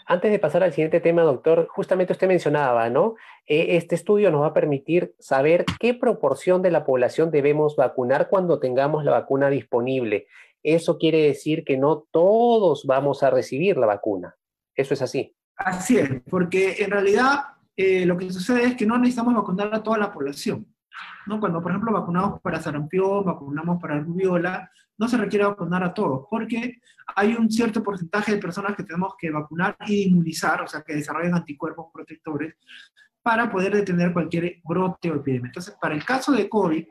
Antes 0.06 0.32
de 0.32 0.40
pasar 0.40 0.64
al 0.64 0.74
siguiente 0.74 1.00
tema, 1.00 1.22
doctor, 1.22 1.68
justamente 1.70 2.14
usted 2.14 2.28
mencionaba, 2.28 2.90
¿no? 2.90 3.16
E, 3.46 3.78
este 3.78 3.94
estudio 3.94 4.32
nos 4.32 4.42
va 4.42 4.48
a 4.48 4.54
permitir 4.54 5.14
saber 5.20 5.66
qué 5.80 5.94
proporción 5.94 6.64
de 6.64 6.72
la 6.72 6.84
población 6.84 7.30
debemos 7.30 7.76
vacunar 7.76 8.28
cuando 8.28 8.60
tengamos 8.60 9.06
la 9.06 9.12
vacuna 9.12 9.50
disponible. 9.50 10.26
Eso 10.64 10.98
quiere 10.98 11.22
decir 11.22 11.64
que 11.64 11.78
no 11.78 12.08
todos 12.12 12.86
vamos 12.86 13.22
a 13.22 13.30
recibir 13.30 13.78
la 13.78 13.86
vacuna. 13.86 14.36
¿Eso 14.76 14.96
es 14.96 15.02
así? 15.04 15.36
Así 15.56 15.98
es, 15.98 16.10
porque 16.30 16.78
en 16.80 16.90
realidad 16.92 17.42
eh, 17.82 18.06
lo 18.06 18.18
que 18.18 18.30
sucede 18.30 18.66
es 18.66 18.76
que 18.76 18.86
no 18.86 18.98
necesitamos 18.98 19.34
vacunar 19.34 19.74
a 19.74 19.82
toda 19.82 19.98
la 19.98 20.12
población. 20.12 20.68
¿no? 21.28 21.40
Cuando, 21.40 21.62
por 21.62 21.72
ejemplo, 21.72 21.94
vacunamos 21.94 22.42
para 22.42 22.62
sarampión, 22.62 23.24
vacunamos 23.24 23.82
para 23.82 24.02
rubiola, 24.02 24.70
no 24.98 25.08
se 25.08 25.16
requiere 25.16 25.46
vacunar 25.46 25.82
a 25.86 25.94
todos, 25.94 26.26
porque 26.30 26.82
hay 27.16 27.36
un 27.36 27.50
cierto 27.50 27.82
porcentaje 27.82 28.34
de 28.34 28.38
personas 28.38 28.76
que 28.76 28.84
tenemos 28.84 29.14
que 29.18 29.32
vacunar 29.32 29.78
y 29.88 30.10
inmunizar, 30.10 30.62
o 30.62 30.68
sea, 30.68 30.82
que 30.82 30.94
desarrollen 30.94 31.34
anticuerpos 31.34 31.86
protectores, 31.94 32.56
para 33.22 33.50
poder 33.50 33.74
detener 33.74 34.12
cualquier 34.12 34.58
brote 34.66 35.10
o 35.10 35.16
epidemia. 35.16 35.48
Entonces, 35.48 35.74
para 35.80 35.96
el 35.96 36.04
caso 36.04 36.34
de 36.34 36.50
COVID, 36.50 36.86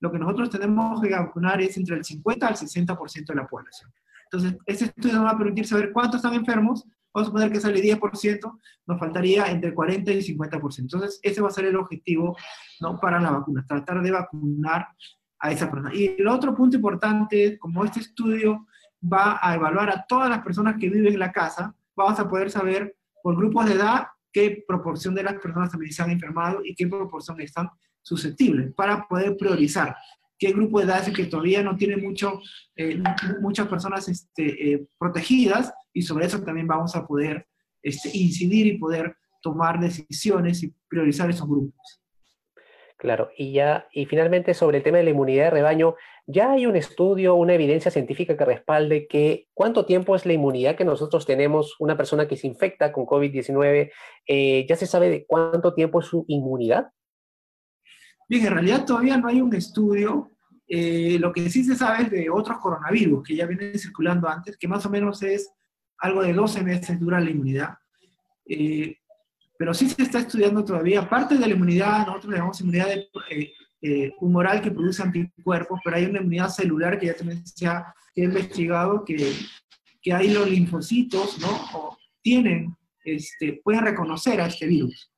lo 0.00 0.10
que 0.10 0.18
nosotros 0.18 0.50
tenemos 0.50 1.00
que 1.00 1.10
vacunar 1.10 1.62
es 1.62 1.76
entre 1.76 1.94
el 1.94 2.04
50 2.04 2.48
al 2.48 2.56
60% 2.56 3.26
de 3.26 3.34
la 3.36 3.46
población. 3.46 3.92
Entonces, 4.24 4.58
este 4.66 4.86
estudio 4.86 5.14
nos 5.14 5.26
va 5.26 5.30
a 5.30 5.38
permitir 5.38 5.68
saber 5.68 5.92
cuántos 5.92 6.16
están 6.16 6.34
enfermos 6.34 6.84
vamos 7.12 7.26
a 7.26 7.30
suponer 7.30 7.52
que 7.52 7.60
sale 7.60 7.82
10%, 7.82 8.60
nos 8.86 8.98
faltaría 8.98 9.46
entre 9.46 9.74
40 9.74 10.12
y 10.12 10.22
50%. 10.36 10.78
Entonces, 10.80 11.20
ese 11.22 11.40
va 11.40 11.48
a 11.48 11.52
ser 11.52 11.66
el 11.66 11.76
objetivo 11.76 12.36
¿no? 12.80 12.98
para 12.98 13.20
la 13.20 13.30
vacuna, 13.30 13.64
tratar 13.66 14.02
de 14.02 14.10
vacunar 14.10 14.88
a 15.38 15.50
esa 15.50 15.70
persona. 15.70 15.94
Y 15.94 16.16
el 16.18 16.28
otro 16.28 16.54
punto 16.54 16.76
importante, 16.76 17.58
como 17.58 17.84
este 17.84 18.00
estudio 18.00 18.66
va 19.02 19.38
a 19.42 19.54
evaluar 19.54 19.90
a 19.90 20.04
todas 20.08 20.30
las 20.30 20.42
personas 20.42 20.76
que 20.78 20.88
viven 20.88 21.12
en 21.12 21.18
la 21.18 21.32
casa, 21.32 21.74
vamos 21.96 22.18
a 22.18 22.28
poder 22.28 22.50
saber 22.50 22.96
por 23.22 23.36
grupos 23.36 23.66
de 23.66 23.74
edad 23.74 24.06
qué 24.32 24.64
proporción 24.66 25.14
de 25.14 25.22
las 25.22 25.34
personas 25.34 25.70
también 25.70 25.92
se 25.92 26.02
han 26.02 26.10
enfermado 26.10 26.60
y 26.64 26.74
qué 26.74 26.86
proporción 26.86 27.40
están 27.40 27.70
susceptibles 28.00 28.72
para 28.74 29.06
poder 29.06 29.36
priorizar 29.36 29.96
qué 30.42 30.50
grupo 30.50 30.80
de 30.80 30.86
edad 30.86 31.02
es 31.02 31.06
el 31.06 31.14
que 31.14 31.26
todavía 31.26 31.62
no 31.62 31.76
tiene 31.76 31.96
mucho, 31.96 32.40
eh, 32.74 33.00
muchas 33.40 33.68
personas 33.68 34.08
este, 34.08 34.72
eh, 34.72 34.88
protegidas 34.98 35.72
y 35.92 36.02
sobre 36.02 36.26
eso 36.26 36.42
también 36.42 36.66
vamos 36.66 36.94
a 36.96 37.06
poder 37.06 37.46
este, 37.82 38.10
incidir 38.12 38.66
y 38.66 38.78
poder 38.78 39.16
tomar 39.40 39.80
decisiones 39.80 40.62
y 40.62 40.74
priorizar 40.88 41.28
esos 41.30 41.48
grupos. 41.48 42.00
Claro, 42.96 43.30
y 43.36 43.52
ya, 43.52 43.88
y 43.92 44.06
finalmente 44.06 44.54
sobre 44.54 44.78
el 44.78 44.84
tema 44.84 44.98
de 44.98 45.04
la 45.04 45.10
inmunidad 45.10 45.46
de 45.46 45.50
rebaño, 45.50 45.96
ya 46.26 46.52
hay 46.52 46.66
un 46.66 46.76
estudio, 46.76 47.34
una 47.34 47.54
evidencia 47.54 47.90
científica 47.90 48.36
que 48.36 48.44
respalde 48.44 49.08
que 49.08 49.48
cuánto 49.54 49.86
tiempo 49.86 50.14
es 50.14 50.24
la 50.24 50.34
inmunidad 50.34 50.76
que 50.76 50.84
nosotros 50.84 51.26
tenemos, 51.26 51.74
una 51.80 51.96
persona 51.96 52.28
que 52.28 52.36
se 52.36 52.46
infecta 52.46 52.92
con 52.92 53.04
COVID-19, 53.04 53.90
eh, 54.28 54.66
ya 54.68 54.76
se 54.76 54.86
sabe 54.86 55.10
de 55.10 55.26
cuánto 55.26 55.74
tiempo 55.74 55.98
es 55.98 56.06
su 56.06 56.24
inmunidad. 56.28 56.92
Bien, 58.28 58.46
en 58.46 58.52
realidad 58.52 58.86
todavía 58.86 59.16
no 59.16 59.26
hay 59.26 59.40
un 59.40 59.52
estudio 59.52 60.30
eh, 60.74 61.18
lo 61.18 61.34
que 61.34 61.50
sí 61.50 61.64
se 61.64 61.76
sabe 61.76 62.04
es 62.04 62.10
de 62.10 62.30
otros 62.30 62.56
coronavirus 62.56 63.22
que 63.24 63.36
ya 63.36 63.44
vienen 63.44 63.78
circulando 63.78 64.26
antes, 64.26 64.56
que 64.56 64.66
más 64.66 64.86
o 64.86 64.88
menos 64.88 65.22
es 65.22 65.52
algo 66.02 66.22
de 66.22 66.32
12 66.32 66.62
meses 66.62 67.00
dura 67.00 67.20
la 67.20 67.30
inmunidad. 67.30 67.74
Eh, 68.44 68.98
pero 69.56 69.72
sí 69.72 69.88
se 69.88 70.02
está 70.02 70.18
estudiando 70.18 70.64
todavía. 70.64 71.08
Parte 71.08 71.36
de 71.36 71.46
la 71.46 71.54
inmunidad, 71.54 72.06
nosotros 72.06 72.34
llamamos 72.34 72.60
inmunidad 72.60 72.88
eh, 73.80 74.12
humoral 74.20 74.60
que 74.60 74.72
produce 74.72 75.02
anticuerpos, 75.02 75.80
pero 75.84 75.96
hay 75.96 76.06
una 76.06 76.18
inmunidad 76.18 76.48
celular 76.48 76.98
que 76.98 77.06
ya 77.06 77.16
también 77.16 77.46
se 77.46 77.66
ha, 77.66 77.94
investigado 78.14 79.04
que, 79.06 79.32
que 80.02 80.12
hay 80.12 80.30
los 80.34 80.50
linfocitos, 80.50 81.38
¿no? 81.38 81.48
O 81.72 81.96
tienen, 82.20 82.76
este, 83.04 83.60
pueden 83.64 83.82
reconocer 83.82 84.38
a 84.40 84.46
este 84.46 84.66
virus, 84.66 85.10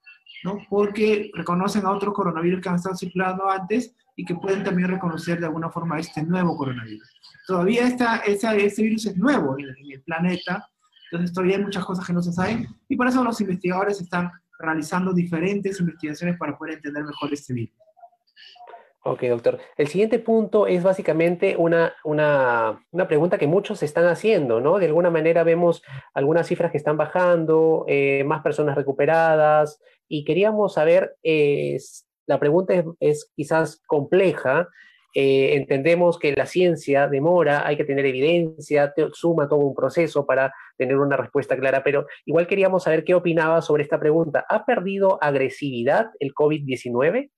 ¿no? 0.44 0.58
Porque 0.70 1.30
reconocen 1.34 1.84
a 1.86 1.90
otros 1.90 2.14
coronavirus 2.14 2.60
que 2.60 2.68
han 2.68 2.76
estado 2.76 2.94
circulando 2.94 3.50
antes 3.50 3.96
y 4.16 4.24
que 4.24 4.34
pueden 4.34 4.62
también 4.62 4.88
reconocer 4.88 5.40
de 5.40 5.46
alguna 5.46 5.70
forma 5.70 5.98
este 5.98 6.22
nuevo 6.22 6.56
coronavirus. 6.56 7.10
Todavía 7.46 7.86
esta, 7.86 8.16
este 8.18 8.82
virus 8.82 9.06
es 9.06 9.16
nuevo 9.16 9.58
en 9.58 9.66
el, 9.92 10.02
planeta, 10.02 10.68
entonces 11.10 11.32
todavía 11.32 11.56
hay 11.56 11.62
muchas 11.62 11.84
cosas 11.84 12.06
que 12.06 12.12
no 12.12 12.22
se 12.22 12.32
saben 12.32 12.66
y 12.88 12.96
por 12.96 13.06
eso 13.06 13.22
los 13.22 13.40
investigadores 13.40 14.00
están 14.00 14.30
realizando 14.58 15.12
diferentes 15.12 15.80
investigaciones 15.80 16.36
para 16.38 16.56
poder 16.56 16.74
entender 16.74 17.04
mejor 17.04 17.32
este 17.32 17.52
virus. 17.54 17.74
Ok, 19.06 19.22
doctor. 19.24 19.58
El 19.76 19.88
siguiente 19.88 20.18
punto 20.18 20.66
es 20.66 20.82
básicamente 20.82 21.56
una, 21.58 21.92
una, 22.04 22.82
una, 22.90 23.06
pregunta 23.06 23.36
que 23.36 23.46
muchos 23.46 23.82
están 23.82 24.06
haciendo, 24.06 24.62
¿no? 24.62 24.78
De 24.78 24.86
alguna 24.86 25.10
manera 25.10 25.44
vemos 25.44 25.82
algunas 26.14 26.46
cifras 26.46 26.72
que 26.72 26.78
están 26.78 26.96
bajando, 26.96 27.84
eh, 27.86 28.24
más 28.24 28.42
personas 28.42 28.76
recuperadas, 28.76 29.78
y 30.08 30.24
queríamos 30.24 30.72
saber 30.72 31.16
eh, 31.22 31.76
la 32.26 32.40
pregunta 32.40 32.82
es, 33.00 33.30
quizás 33.36 33.82
compleja. 33.86 34.68
Eh, 35.14 35.54
entendemos 35.54 36.18
que 36.18 36.32
la 36.32 36.46
ciencia 36.46 37.06
demora, 37.06 37.66
hay 37.66 37.76
que 37.76 37.84
tener 37.84 38.06
evidencia, 38.06 38.92
suma 39.12 39.48
todo 39.48 39.60
un 39.60 39.74
proceso 39.74 40.26
para 40.26 40.52
tener 40.76 40.98
una 40.98 41.16
respuesta 41.16 41.56
clara, 41.56 41.82
pero 41.82 42.06
igual 42.24 42.46
queríamos 42.46 42.84
saber 42.84 43.04
qué 43.04 43.14
opinaba 43.14 43.62
sobre 43.62 43.82
esta 43.82 43.98
pregunta. 43.98 44.44
¿Ha 44.48 44.64
perdido 44.64 45.18
agresividad 45.22 46.10
el 46.20 46.32
COVID-19? 46.34 47.30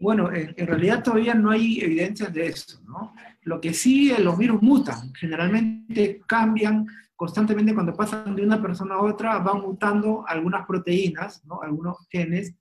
Bueno, 0.00 0.30
en, 0.32 0.66
realidad 0.66 1.02
todavía 1.02 1.34
no 1.34 1.50
hay 1.50 1.80
evidencias 1.80 2.32
de 2.32 2.46
eso, 2.46 2.80
¿no? 2.86 3.14
Lo 3.42 3.60
que 3.60 3.74
sí, 3.74 4.12
eh, 4.12 4.20
los 4.20 4.38
virus 4.38 4.62
mutan, 4.62 5.12
generalmente 5.14 6.20
cambian 6.26 6.86
constantemente 7.16 7.74
cuando 7.74 7.96
pasan 7.96 8.36
de 8.36 8.44
una 8.44 8.62
persona 8.62 8.94
a 8.94 9.02
otra, 9.02 9.38
van 9.38 9.60
mutando 9.60 10.24
algunas 10.26 10.64
proteínas, 10.66 11.44
¿no? 11.44 11.60
algunos 11.62 12.06
genes, 12.10 12.54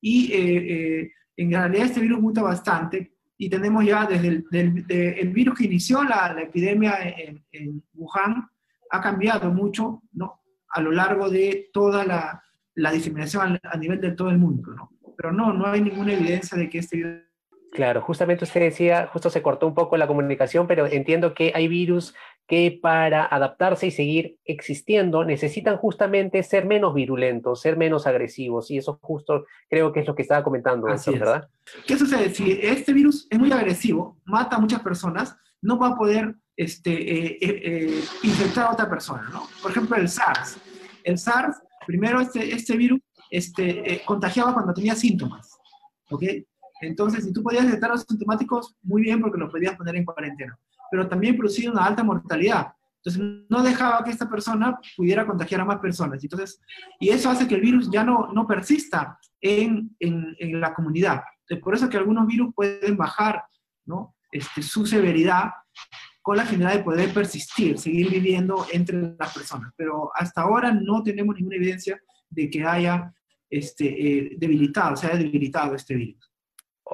y 0.00 0.32
eh, 0.32 1.00
eh, 1.00 1.10
en 1.36 1.50
realidad 1.50 1.86
este 1.86 2.00
virus 2.00 2.20
muta 2.20 2.42
bastante 2.42 3.14
y 3.36 3.48
tenemos 3.50 3.84
ya 3.84 4.06
desde 4.06 4.28
el, 4.28 4.84
el 4.88 5.28
virus 5.30 5.58
que 5.58 5.64
inició 5.64 6.04
la, 6.04 6.32
la 6.32 6.42
epidemia 6.42 6.96
en, 7.02 7.44
en, 7.50 7.82
Wuhan, 7.94 8.48
ha 8.94 9.00
cambiado 9.00 9.50
mucho 9.50 10.02
¿no? 10.12 10.40
a 10.68 10.80
lo 10.80 10.92
largo 10.92 11.28
de 11.28 11.70
toda 11.72 12.04
la, 12.04 12.42
la 12.74 12.92
diseminación 12.92 13.60
a, 13.62 13.70
a, 13.70 13.76
nivel 13.76 14.00
de 14.00 14.12
todo 14.12 14.30
el 14.30 14.38
mundo. 14.38 14.72
¿no? 14.72 14.90
Pero 15.16 15.32
no, 15.32 15.52
no 15.52 15.66
hay 15.66 15.80
ninguna 15.80 16.12
evidencia 16.14 16.56
de 16.56 16.68
que 16.68 16.78
este 16.78 16.96
virus... 16.96 17.22
Claro, 17.72 18.02
justamente 18.02 18.44
usted 18.44 18.60
decía, 18.60 19.08
justo 19.12 19.30
se 19.30 19.42
cortó 19.42 19.66
un 19.66 19.74
poco 19.74 19.96
la 19.96 20.06
comunicación, 20.06 20.68
pero 20.68 20.86
entiendo 20.86 21.34
que 21.34 21.50
hay 21.56 21.66
virus 21.66 22.14
que 22.46 22.78
para 22.80 23.24
adaptarse 23.24 23.88
y 23.88 23.90
seguir 23.90 24.38
existiendo 24.44 25.24
necesitan 25.24 25.76
justamente 25.76 26.44
ser 26.44 26.66
menos 26.66 26.94
virulentos, 26.94 27.60
ser 27.60 27.76
menos 27.76 28.06
agresivos. 28.06 28.70
Y 28.70 28.78
eso 28.78 29.00
justo 29.02 29.46
creo 29.68 29.92
que 29.92 30.00
es 30.00 30.06
lo 30.06 30.14
que 30.14 30.22
estaba 30.22 30.44
comentando, 30.44 30.86
¿verdad? 30.86 31.48
¿Qué 31.84 31.98
sucede? 31.98 32.32
Si 32.32 32.60
este 32.62 32.92
virus 32.92 33.26
es 33.28 33.40
muy 33.40 33.50
agresivo, 33.50 34.18
mata 34.24 34.54
a 34.54 34.60
muchas 34.60 34.80
personas, 34.80 35.36
no 35.64 35.78
va 35.78 35.88
a 35.88 35.96
poder 35.96 36.36
este, 36.56 36.92
eh, 36.92 37.38
eh, 37.40 37.60
eh, 37.64 38.04
infectar 38.22 38.66
a 38.66 38.72
otra 38.72 38.88
persona, 38.88 39.28
¿no? 39.32 39.48
Por 39.60 39.70
ejemplo, 39.70 39.96
el 39.96 40.08
SARS. 40.08 40.58
El 41.02 41.18
SARS, 41.18 41.56
primero 41.86 42.20
este, 42.20 42.54
este 42.54 42.76
virus 42.76 43.00
este, 43.30 44.02
contagiaba 44.04 44.54
cuando 44.54 44.72
tenía 44.72 44.94
síntomas, 44.94 45.58
¿ok? 46.10 46.22
Entonces, 46.82 47.24
si 47.24 47.32
tú 47.32 47.42
podías 47.42 47.64
detectar 47.64 47.90
los 47.90 48.02
sintomáticos, 48.02 48.76
muy 48.82 49.02
bien 49.02 49.20
porque 49.20 49.38
los 49.38 49.50
podías 49.50 49.76
poner 49.76 49.96
en 49.96 50.04
cuarentena 50.04 50.56
pero 50.90 51.08
también 51.08 51.36
producía 51.36 51.72
una 51.72 51.86
alta 51.86 52.04
mortalidad. 52.04 52.68
Entonces, 53.02 53.46
no 53.48 53.62
dejaba 53.64 54.04
que 54.04 54.10
esta 54.10 54.30
persona 54.30 54.78
pudiera 54.96 55.26
contagiar 55.26 55.62
a 55.62 55.64
más 55.64 55.80
personas. 55.80 56.22
Entonces, 56.22 56.60
y 57.00 57.08
eso 57.08 57.28
hace 57.30 57.48
que 57.48 57.56
el 57.56 57.62
virus 57.62 57.90
ya 57.90 58.04
no, 58.04 58.28
no 58.32 58.46
persista 58.46 59.18
en, 59.40 59.96
en, 59.98 60.36
en 60.38 60.60
la 60.60 60.72
comunidad. 60.72 61.22
Entonces, 61.40 61.64
por 61.64 61.74
eso 61.74 61.88
que 61.88 61.96
algunos 61.96 62.28
virus 62.28 62.54
pueden 62.54 62.96
bajar 62.96 63.42
¿no? 63.86 64.13
Este, 64.34 64.62
su 64.62 64.84
severidad 64.84 65.50
con 66.20 66.36
la 66.36 66.44
finalidad 66.44 66.78
de 66.78 66.84
poder 66.84 67.12
persistir, 67.12 67.78
seguir 67.78 68.10
viviendo 68.10 68.66
entre 68.72 69.14
las 69.16 69.32
personas. 69.32 69.72
Pero 69.76 70.10
hasta 70.14 70.42
ahora 70.42 70.72
no 70.72 71.02
tenemos 71.02 71.36
ninguna 71.36 71.56
evidencia 71.56 72.00
de 72.28 72.50
que 72.50 72.64
haya 72.64 73.14
este, 73.48 73.84
eh, 73.86 74.30
debilitado, 74.36 74.96
se 74.96 75.06
haya 75.06 75.18
debilitado 75.18 75.74
este 75.74 75.94
virus. 75.94 76.33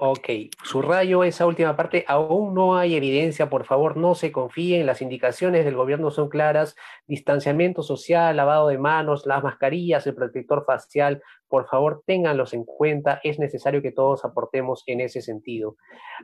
Ok, 0.02 0.30
subrayo 0.64 1.24
esa 1.24 1.46
última 1.46 1.76
parte. 1.76 2.06
Aún 2.08 2.54
no 2.54 2.78
hay 2.78 2.94
evidencia, 2.94 3.50
por 3.50 3.66
favor, 3.66 3.98
no 3.98 4.14
se 4.14 4.32
confíen. 4.32 4.86
Las 4.86 5.02
indicaciones 5.02 5.66
del 5.66 5.76
gobierno 5.76 6.10
son 6.10 6.30
claras. 6.30 6.74
Distanciamiento 7.06 7.82
social, 7.82 8.34
lavado 8.34 8.68
de 8.68 8.78
manos, 8.78 9.26
las 9.26 9.42
mascarillas, 9.42 10.06
el 10.06 10.14
protector 10.14 10.64
facial, 10.64 11.22
por 11.48 11.68
favor, 11.68 12.02
ténganlos 12.06 12.54
en 12.54 12.64
cuenta. 12.64 13.20
Es 13.22 13.38
necesario 13.38 13.82
que 13.82 13.92
todos 13.92 14.24
aportemos 14.24 14.84
en 14.86 15.02
ese 15.02 15.20
sentido. 15.20 15.76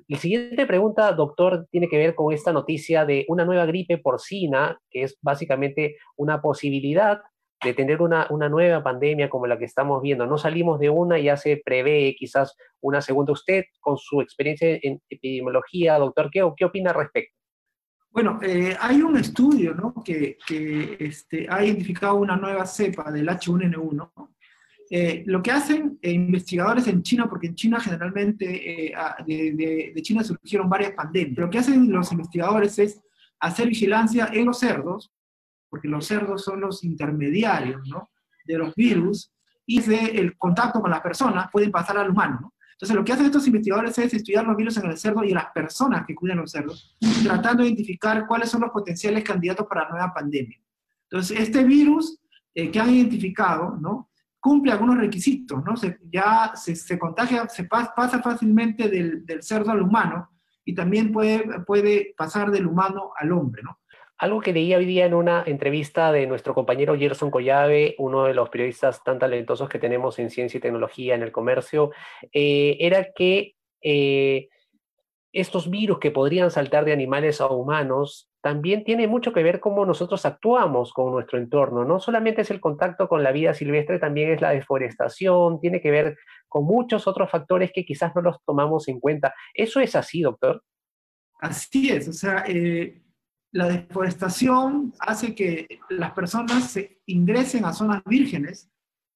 La 0.09 0.16
siguiente 0.16 0.64
pregunta, 0.64 1.12
doctor, 1.12 1.66
tiene 1.71 1.90
que 1.90 1.99
ver 1.99 2.14
con 2.14 2.33
esta 2.33 2.54
noticia 2.54 3.04
de 3.04 3.26
una 3.28 3.45
nueva 3.45 3.66
gripe 3.66 3.99
porcina, 3.99 4.80
que 4.90 5.02
es 5.02 5.18
básicamente 5.21 5.97
una 6.16 6.40
posibilidad 6.40 7.21
de 7.63 7.75
tener 7.75 8.03
una, 8.03 8.27
una, 8.31 8.49
nueva 8.49 8.83
pandemia 8.83 9.31
como 9.31 9.47
la 9.47 9.59
que 9.59 9.65
estamos 9.65 10.03
viendo. 10.03 10.27
No 10.27 10.39
salimos 10.39 10.79
de 10.79 10.91
una, 10.91 11.19
y 11.19 11.25
ya 11.25 11.37
se 11.37 11.63
prevé 11.65 12.15
quizás 12.19 12.57
una 12.81 13.01
segunda. 13.01 13.33
Usted, 13.33 13.65
con 13.81 13.97
su 13.97 14.21
experiencia 14.21 14.79
en 14.83 15.01
epidemiología, 15.09 15.99
doctor, 15.99 16.31
¿qué, 16.31 16.49
qué 16.57 16.65
opina 16.65 16.91
al 16.91 16.97
respecto? 16.97 17.35
Bueno, 18.11 18.39
eh, 18.43 18.77
hay 18.81 19.03
un 19.03 19.17
estudio 19.17 19.75
¿no? 19.75 19.95
que, 20.05 20.39
que 20.47 20.97
este, 21.01 21.47
ha 21.51 21.65
identificado 21.65 22.17
una 22.17 22.37
nueva 22.37 22.65
cepa 22.67 23.11
del 23.11 23.29
H1N1. 23.29 24.11
Eh, 24.89 25.25
lo 25.27 25.43
que 25.43 25.51
hacen 25.51 25.99
eh, 26.01 26.13
investigadores 26.13 26.87
en 26.87 27.03
China, 27.03 27.29
porque 27.29 27.49
en 27.49 27.57
China 27.57 27.81
generalmente 27.81 28.47
de, 28.47 29.53
de, 29.55 29.93
de 29.95 30.03
China 30.03 30.23
surgieron 30.23 30.69
varias 30.69 30.93
pandemias, 30.93 31.37
lo 31.37 31.51
que 31.51 31.59
hacen 31.59 31.91
los 31.91 32.13
investigadores 32.13 32.79
es 32.79 33.03
hacer 33.41 33.69
vigilancia 33.69 34.31
en 34.33 34.47
los 34.47 34.61
cerdos 34.61 35.13
porque 35.76 35.88
los 35.88 36.06
cerdos 36.06 36.42
son 36.42 36.62
los 36.62 36.83
intermediarios 36.85 37.87
¿no? 37.87 38.09
de 38.47 38.56
los 38.56 38.75
virus 38.75 39.30
y 39.66 39.83
del 39.83 40.35
contacto 40.38 40.80
con 40.80 40.90
las 40.90 41.02
personas 41.02 41.50
pueden 41.52 41.71
pasar 41.71 41.99
al 41.99 42.09
humano. 42.09 42.38
¿no? 42.40 42.54
Entonces, 42.73 42.97
lo 42.97 43.04
que 43.04 43.12
hacen 43.12 43.26
estos 43.26 43.47
investigadores 43.47 43.99
es 43.99 44.14
estudiar 44.14 44.47
los 44.47 44.56
virus 44.56 44.78
en 44.78 44.87
el 44.87 44.97
cerdo 44.97 45.23
y 45.23 45.28
en 45.28 45.35
las 45.35 45.50
personas 45.52 46.06
que 46.06 46.14
cuidan 46.14 46.38
los 46.38 46.50
cerdos, 46.50 46.97
tratando 47.23 47.62
de 47.62 47.68
identificar 47.68 48.26
cuáles 48.26 48.49
son 48.49 48.62
los 48.62 48.71
potenciales 48.71 49.23
candidatos 49.23 49.66
para 49.66 49.83
la 49.83 49.90
nueva 49.90 50.14
pandemia. 50.14 50.59
Entonces, 51.11 51.38
este 51.38 51.62
virus 51.62 52.18
eh, 52.54 52.71
que 52.71 52.80
han 52.80 52.95
identificado, 52.95 53.76
¿no? 53.78 54.09
Cumple 54.40 54.73
algunos 54.73 54.97
requisitos, 54.97 55.62
¿no? 55.62 55.76
Se, 55.76 55.99
ya 56.11 56.52
se, 56.54 56.75
se, 56.75 56.99
contagia, 56.99 57.47
se 57.50 57.64
pasa 57.64 58.23
fácilmente 58.23 58.88
del, 58.88 59.26
del, 59.26 59.42
cerdo 59.42 59.73
al 59.73 59.83
humano 59.83 60.30
y 60.64 60.75
también 60.75 61.12
puede, 61.12 61.61
puede 61.66 62.14
pasar 62.16 62.50
del 62.50 62.66
humano 62.66 63.11
al 63.18 63.33
hombre, 63.33 63.62
¿no? 63.62 63.78
Algo 64.18 64.40
que 64.40 64.54
leí 64.54 64.75
hoy 64.75 64.87
día 64.87 65.04
en 65.04 65.12
una 65.12 65.42
entrevista 65.46 66.11
de 66.11 66.26
nuestro 66.26 66.54
compañero 66.54 66.96
Gerson 66.96 67.30
Collave, 67.30 67.94
uno 67.99 68.25
de 68.25 68.32
los 68.32 68.49
periodistas 68.49 69.04
tan 69.04 69.18
talentosos 69.18 69.68
que 69.68 69.78
tenemos 69.78 70.18
en 70.18 70.30
ciencia 70.30 70.56
y 70.56 70.61
tecnología 70.61 71.14
en 71.14 71.23
el 71.23 71.32
comercio, 71.32 71.90
eh, 72.32 72.78
era 72.80 73.12
que 73.14 73.56
eh, 73.82 74.49
estos 75.32 75.68
virus 75.68 75.99
que 75.99 76.11
podrían 76.11 76.50
saltar 76.50 76.87
de 76.87 76.94
animales 76.94 77.42
a 77.42 77.49
humanos 77.49 78.30
también 78.40 78.85
tiene 78.85 79.06
mucho 79.06 79.35
que 79.35 79.42
ver 79.42 79.61
cómo 79.61 79.85
nosotros 79.85 80.25
actuamos 80.25 80.94
con 80.94 81.12
nuestro 81.12 81.38
entorno. 81.38 81.85
No 81.85 82.00
solamente 82.00 82.40
es 82.40 82.50
el 82.50 82.61
contacto 82.61 83.08
con 83.08 83.23
la 83.23 83.32
vida 83.32 83.52
silvestre, 83.52 83.99
también 83.99 84.30
es 84.30 84.40
la 84.40 84.50
deforestación, 84.50 85.61
tiene 85.61 85.82
que 85.82 85.90
ver 85.90 86.16
con 86.49 86.64
muchos 86.64 87.06
otros 87.06 87.30
factores 87.30 87.70
que 87.70 87.85
quizás 87.85 88.14
no 88.14 88.23
los 88.23 88.42
tomamos 88.46 88.88
en 88.88 88.99
cuenta. 88.99 89.35
¿Eso 89.52 89.80
es 89.80 89.94
así, 89.94 90.23
doctor? 90.23 90.62
Así 91.38 91.90
es, 91.90 92.08
o 92.08 92.12
sea, 92.14 92.44
eh, 92.46 93.02
la 93.53 93.69
deforestación 93.69 94.93
hace 95.00 95.35
que 95.35 95.81
las 95.88 96.12
personas 96.12 96.71
se 96.71 97.00
ingresen 97.07 97.65
a 97.65 97.73
zonas 97.73 98.03
vírgenes. 98.05 98.71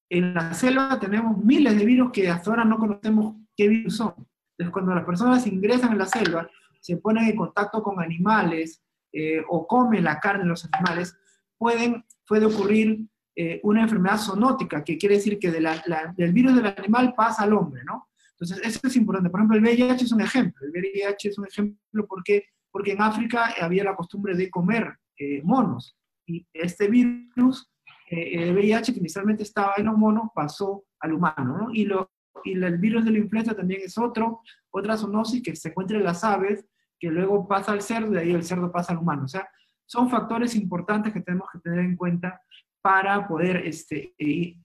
En 0.09 0.33
la 0.33 0.53
selva 0.53 0.99
tenemos 0.99 1.37
miles 1.37 1.77
de 1.77 1.85
virus 1.85 2.11
que 2.11 2.29
hasta 2.29 2.49
ahora 2.49 2.65
no 2.65 2.77
conocemos 2.77 3.35
qué 3.55 3.67
virus 3.67 3.97
son. 3.97 4.13
Entonces, 4.57 4.73
cuando 4.73 4.95
las 4.95 5.05
personas 5.05 5.45
ingresan 5.47 5.93
en 5.93 5.97
la 5.99 6.05
selva, 6.05 6.49
se 6.79 6.97
ponen 6.97 7.25
en 7.27 7.35
contacto 7.35 7.81
con 7.83 8.01
animales 8.01 8.83
eh, 9.13 9.43
o 9.49 9.67
comen 9.67 10.03
la 10.03 10.19
carne 10.19 10.43
de 10.43 10.49
los 10.49 10.67
animales, 10.71 11.15
pueden, 11.57 12.03
puede 12.27 12.45
ocurrir 12.45 13.05
eh, 13.35 13.59
una 13.63 13.83
enfermedad 13.83 14.17
zoonótica, 14.17 14.83
que 14.83 14.97
quiere 14.97 15.15
decir 15.15 15.39
que 15.39 15.51
de 15.51 15.61
la, 15.61 15.81
del 16.17 16.33
virus 16.33 16.55
del 16.55 16.65
animal 16.65 17.13
pasa 17.15 17.43
al 17.43 17.53
hombre, 17.53 17.83
¿no? 17.85 18.09
Entonces, 18.31 18.59
eso 18.63 18.79
es 18.87 18.95
importante. 18.95 19.29
Por 19.29 19.39
ejemplo, 19.39 19.57
el 19.57 19.63
VIH 19.63 20.05
es 20.05 20.11
un 20.11 20.21
ejemplo. 20.21 20.65
El 20.65 20.71
VIH 20.71 21.29
es 21.29 21.37
un 21.37 21.45
ejemplo 21.45 22.07
porque 22.07 22.45
porque 22.71 22.93
en 22.93 23.01
África 23.01 23.53
había 23.61 23.83
la 23.83 23.95
costumbre 23.95 24.35
de 24.35 24.49
comer 24.49 24.97
eh, 25.17 25.41
monos. 25.43 25.97
Y 26.25 26.47
este 26.53 26.87
virus, 26.87 27.69
eh, 28.09 28.43
el 28.43 28.53
VIH, 28.55 28.93
que 28.93 28.99
inicialmente 28.99 29.43
estaba 29.43 29.73
en 29.77 29.85
los 29.85 29.97
monos, 29.97 30.29
pasó 30.33 30.85
al 30.99 31.13
humano. 31.13 31.57
¿no? 31.57 31.73
Y, 31.73 31.85
lo, 31.85 32.11
y 32.43 32.53
el 32.53 32.77
virus 32.77 33.05
de 33.05 33.11
la 33.11 33.17
influenza 33.19 33.55
también 33.55 33.81
es 33.83 33.97
otro, 33.97 34.41
otra 34.71 34.97
zoonosis 34.97 35.43
que 35.43 35.55
se 35.55 35.69
encuentra 35.69 35.97
en 35.97 36.03
las 36.03 36.23
aves, 36.23 36.65
que 36.99 37.09
luego 37.09 37.47
pasa 37.47 37.71
al 37.71 37.81
cerdo 37.81 38.11
y 38.11 38.15
de 38.15 38.19
ahí 38.19 38.31
el 38.31 38.43
cerdo 38.43 38.71
pasa 38.71 38.93
al 38.93 38.99
humano. 38.99 39.25
O 39.25 39.27
sea, 39.27 39.49
son 39.85 40.09
factores 40.09 40.55
importantes 40.55 41.11
que 41.11 41.21
tenemos 41.21 41.49
que 41.51 41.59
tener 41.59 41.79
en 41.79 41.97
cuenta 41.97 42.41
para 42.81 43.27
poder 43.27 43.57
este, 43.57 44.13
eh, 44.17 44.55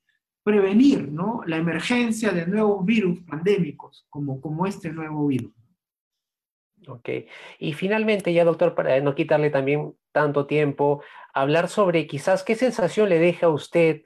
prevenir 0.44 1.10
¿no? 1.10 1.42
la 1.46 1.56
emergencia 1.56 2.30
de 2.30 2.46
nuevos 2.46 2.84
virus 2.86 3.20
pandémicos, 3.22 4.06
como, 4.08 4.40
como 4.40 4.66
este 4.66 4.92
nuevo 4.92 5.26
virus. 5.26 5.55
Ok. 6.88 7.08
Y 7.58 7.72
finalmente, 7.72 8.32
ya 8.32 8.44
doctor, 8.44 8.74
para 8.74 9.00
no 9.00 9.14
quitarle 9.14 9.50
también 9.50 9.94
tanto 10.12 10.46
tiempo, 10.46 11.02
hablar 11.34 11.68
sobre 11.68 12.06
quizás 12.06 12.42
qué 12.42 12.54
sensación 12.54 13.08
le 13.08 13.18
deja 13.18 13.46
a 13.46 13.50
usted 13.50 14.02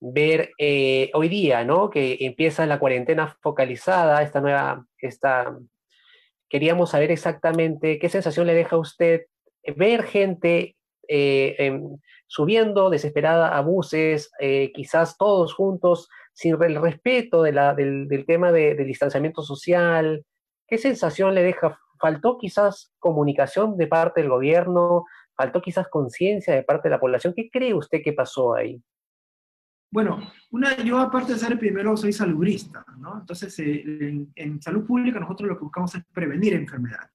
ver 0.00 0.52
eh, 0.58 1.10
hoy 1.14 1.28
día, 1.28 1.64
¿no? 1.64 1.90
Que 1.90 2.18
empieza 2.20 2.66
la 2.66 2.78
cuarentena 2.78 3.36
focalizada, 3.40 4.22
esta 4.22 4.40
nueva, 4.40 4.86
esta... 4.98 5.56
Queríamos 6.48 6.90
saber 6.90 7.10
exactamente 7.12 7.98
qué 7.98 8.08
sensación 8.08 8.46
le 8.46 8.54
deja 8.54 8.76
a 8.76 8.80
usted 8.80 9.26
ver 9.76 10.02
gente 10.02 10.76
eh, 11.06 11.80
subiendo 12.26 12.90
desesperada 12.90 13.56
a 13.56 13.60
buses, 13.60 14.30
eh, 14.38 14.70
quizás 14.72 15.16
todos 15.16 15.52
juntos, 15.52 16.08
sin 16.32 16.60
el 16.62 16.80
respeto 16.80 17.42
de 17.42 17.52
la, 17.52 17.74
del, 17.74 18.06
del, 18.08 18.24
tema 18.24 18.52
de, 18.52 18.76
del 18.76 18.86
distanciamiento 18.86 19.42
social. 19.42 20.24
¿Qué 20.68 20.78
sensación 20.78 21.34
le 21.34 21.42
deja 21.42 21.80
faltó 22.00 22.38
quizás 22.38 22.92
comunicación 22.98 23.76
de 23.76 23.86
parte 23.86 24.20
del 24.20 24.30
gobierno, 24.30 25.04
faltó 25.36 25.60
quizás 25.60 25.88
conciencia 25.88 26.54
de 26.54 26.62
parte 26.62 26.88
de 26.88 26.94
la 26.94 27.00
población. 27.00 27.34
¿Qué 27.36 27.50
cree 27.50 27.74
usted 27.74 28.00
que 28.02 28.12
pasó 28.12 28.54
ahí? 28.54 28.82
Bueno, 29.92 30.20
una, 30.52 30.76
yo 30.84 30.98
aparte 30.98 31.32
de 31.32 31.38
ser 31.38 31.58
primero 31.58 31.96
soy 31.96 32.12
salubrista, 32.12 32.84
¿no? 32.98 33.20
Entonces, 33.20 33.58
eh, 33.58 33.82
en, 33.84 34.32
en, 34.36 34.62
salud 34.62 34.86
pública 34.86 35.18
nosotros 35.18 35.48
lo 35.48 35.56
que 35.58 35.64
buscamos 35.64 35.94
es 35.94 36.04
prevenir 36.12 36.54
enfermedades. 36.54 37.10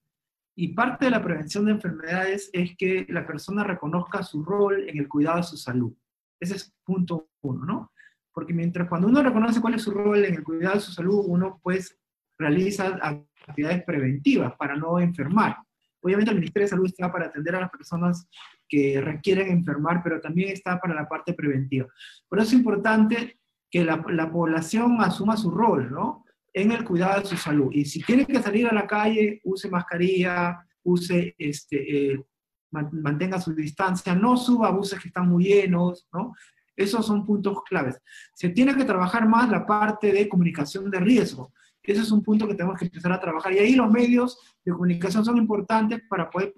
Y 0.57 0.69
parte 0.69 1.05
de 1.05 1.11
la 1.11 1.23
prevención 1.23 1.65
de 1.65 1.71
enfermedades 1.71 2.49
es 2.53 2.75
que 2.77 3.05
la 3.09 3.25
persona 3.25 3.63
reconozca 3.63 4.23
su 4.23 4.43
rol 4.43 4.87
en 4.89 4.97
el 4.97 5.07
cuidado 5.07 5.37
de 5.37 5.43
su 5.43 5.57
salud. 5.57 5.93
Ese 6.39 6.55
es 6.55 6.73
punto 6.83 7.29
uno, 7.41 7.65
¿no? 7.65 7.91
Porque 8.33 8.53
mientras 8.53 8.89
cuando 8.89 9.07
uno 9.07 9.23
reconoce 9.23 9.61
cuál 9.61 9.75
es 9.75 9.83
su 9.83 9.91
rol 9.91 10.25
en 10.25 10.35
el 10.35 10.43
cuidado 10.43 10.75
de 10.75 10.81
su 10.81 10.91
salud, 10.91 11.23
uno 11.25 11.59
pues 11.63 11.97
realiza 12.37 12.99
actividades 13.47 13.83
preventivas 13.83 14.53
para 14.57 14.75
no 14.75 14.99
enfermar. 14.99 15.57
Obviamente 16.01 16.31
el 16.31 16.37
Ministerio 16.37 16.65
de 16.65 16.69
Salud 16.69 16.85
está 16.85 17.11
para 17.11 17.27
atender 17.27 17.55
a 17.55 17.61
las 17.61 17.71
personas 17.71 18.27
que 18.67 19.01
requieren 19.01 19.49
enfermar, 19.49 20.01
pero 20.03 20.21
también 20.21 20.49
está 20.49 20.79
para 20.79 20.93
la 20.93 21.07
parte 21.07 21.33
preventiva. 21.33 21.87
Por 22.27 22.39
eso 22.39 22.49
es 22.49 22.53
importante 22.53 23.39
que 23.71 23.83
la, 23.83 24.03
la 24.09 24.31
población 24.31 25.01
asuma 25.01 25.35
su 25.35 25.49
rol, 25.49 25.91
¿no? 25.91 26.23
En 26.53 26.71
el 26.71 26.85
cuidado 26.85 27.21
de 27.21 27.27
su 27.27 27.37
salud. 27.37 27.71
Y 27.73 27.85
si 27.85 28.01
tiene 28.01 28.25
que 28.25 28.41
salir 28.41 28.67
a 28.67 28.73
la 28.73 28.87
calle, 28.87 29.41
use 29.43 29.69
mascarilla, 29.69 30.65
use, 30.83 31.35
este, 31.37 32.13
eh, 32.13 32.25
mantenga 32.71 33.41
su 33.41 33.53
distancia, 33.53 34.15
no 34.15 34.37
suba 34.37 34.71
buses 34.71 34.99
que 34.99 35.07
están 35.07 35.27
muy 35.27 35.45
llenos, 35.45 36.07
¿no? 36.13 36.33
Esos 36.75 37.05
son 37.05 37.25
puntos 37.25 37.63
claves. 37.63 38.01
Se 38.33 38.49
tiene 38.49 38.75
que 38.75 38.85
trabajar 38.85 39.27
más 39.27 39.49
la 39.49 39.65
parte 39.65 40.11
de 40.11 40.27
comunicación 40.27 40.91
de 40.91 40.99
riesgo. 40.99 41.53
Ese 41.85 42.01
es 42.01 42.11
un 42.11 42.23
punto 42.23 42.47
que 42.47 42.55
tenemos 42.55 42.77
que 42.77 42.85
empezar 42.85 43.11
a 43.11 43.19
trabajar. 43.19 43.53
Y 43.53 43.59
ahí 43.59 43.75
los 43.75 43.91
medios 43.91 44.39
de 44.63 44.71
comunicación 44.71 45.23
son 45.23 45.37
importantes 45.37 46.01
para 46.09 46.29
poder 46.29 46.53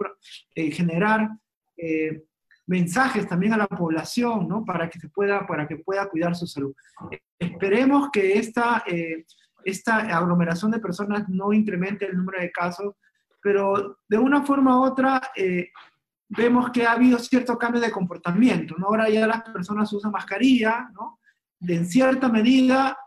eh, 0.56 0.72
generar 0.72 1.30
eh, 1.76 2.24
mensajes 2.66 3.28
también 3.28 3.54
a 3.54 3.58
la 3.58 3.68
población, 3.68 4.48
¿no? 4.48 4.64
Para 4.64 4.90
que, 4.90 5.00
se 5.00 5.10
pueda, 5.10 5.46
para 5.46 5.68
que 5.68 5.78
pueda 5.78 6.10
cuidar 6.10 6.36
su 6.36 6.48
salud. 6.48 6.74
esperemos 7.40 8.10
que 8.12 8.38
esta, 8.38 8.84
eh, 8.86 9.26
esta 9.64 9.98
aglomeración 10.18 10.72
de 10.72 10.80
personas 10.80 11.28
no 11.30 11.54
incremente 11.54 12.06
el 12.06 12.18
número 12.18 12.40
de 12.40 12.52
casos, 12.52 12.96
pero 13.42 14.00
de 14.08 14.18
una 14.18 14.44
forma 14.44 14.80
u 14.80 14.84
otra 14.84 15.22
vemos 16.30 16.72
que 16.72 16.86
ha 16.86 16.92
habido 16.94 17.18
cierto 17.20 17.58
cambio 17.58 17.80
de 17.80 17.92
comportamiento, 17.92 18.76
¿no? 18.78 18.88
Ahora 18.88 19.10
ya 19.10 19.26
las 19.28 19.44
personas 19.44 19.92
usan 19.94 20.12
mascarilla, 20.12 20.90
¿no? 20.94 21.20
De 21.60 21.76
en 21.76 21.86
cierta 21.86 22.28
medida, 22.28 22.98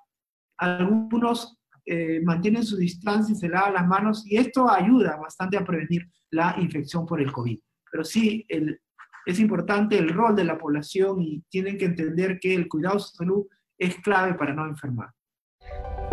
algunos 0.56 1.60
eh, 1.85 2.21
mantienen 2.23 2.64
su 2.64 2.77
distancia 2.77 3.33
y 3.33 3.37
se 3.37 3.49
lavan 3.49 3.75
las 3.75 3.87
manos 3.87 4.27
y 4.27 4.37
esto 4.37 4.71
ayuda 4.71 5.16
bastante 5.16 5.57
a 5.57 5.64
prevenir 5.64 6.09
la 6.31 6.55
infección 6.59 7.07
por 7.07 7.21
el 7.21 7.33
COVID. 7.33 7.59
Pero 7.90 8.05
sí, 8.05 8.45
el, 8.49 8.81
es 9.27 9.40
importante 9.40 9.99
el 9.99 10.11
rol 10.11 10.35
de 10.35 10.45
la 10.45 10.59
población 10.59 11.21
y 11.23 11.43
tienen 11.51 11.79
que 11.79 11.87
entender 11.87 12.38
que 12.40 12.55
el 12.55 12.69
cuidado 12.69 12.97
de 12.97 13.01
su 13.01 13.14
salud 13.16 13.47
es 13.79 13.97
clave 13.97 14.35
para 14.35 14.55
no 14.55 14.66
enfermar. 14.66 15.11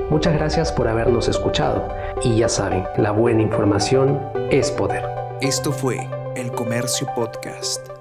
Muchas 0.09 0.33
gracias 0.33 0.71
por 0.71 0.87
habernos 0.87 1.27
escuchado 1.27 1.89
y 2.23 2.37
ya 2.37 2.49
saben, 2.49 2.83
la 2.97 3.11
buena 3.11 3.41
información 3.41 4.19
es 4.51 4.71
poder. 4.71 5.03
Esto 5.41 5.71
fue 5.71 6.07
El 6.35 6.51
Comercio 6.51 7.07
Podcast. 7.15 7.96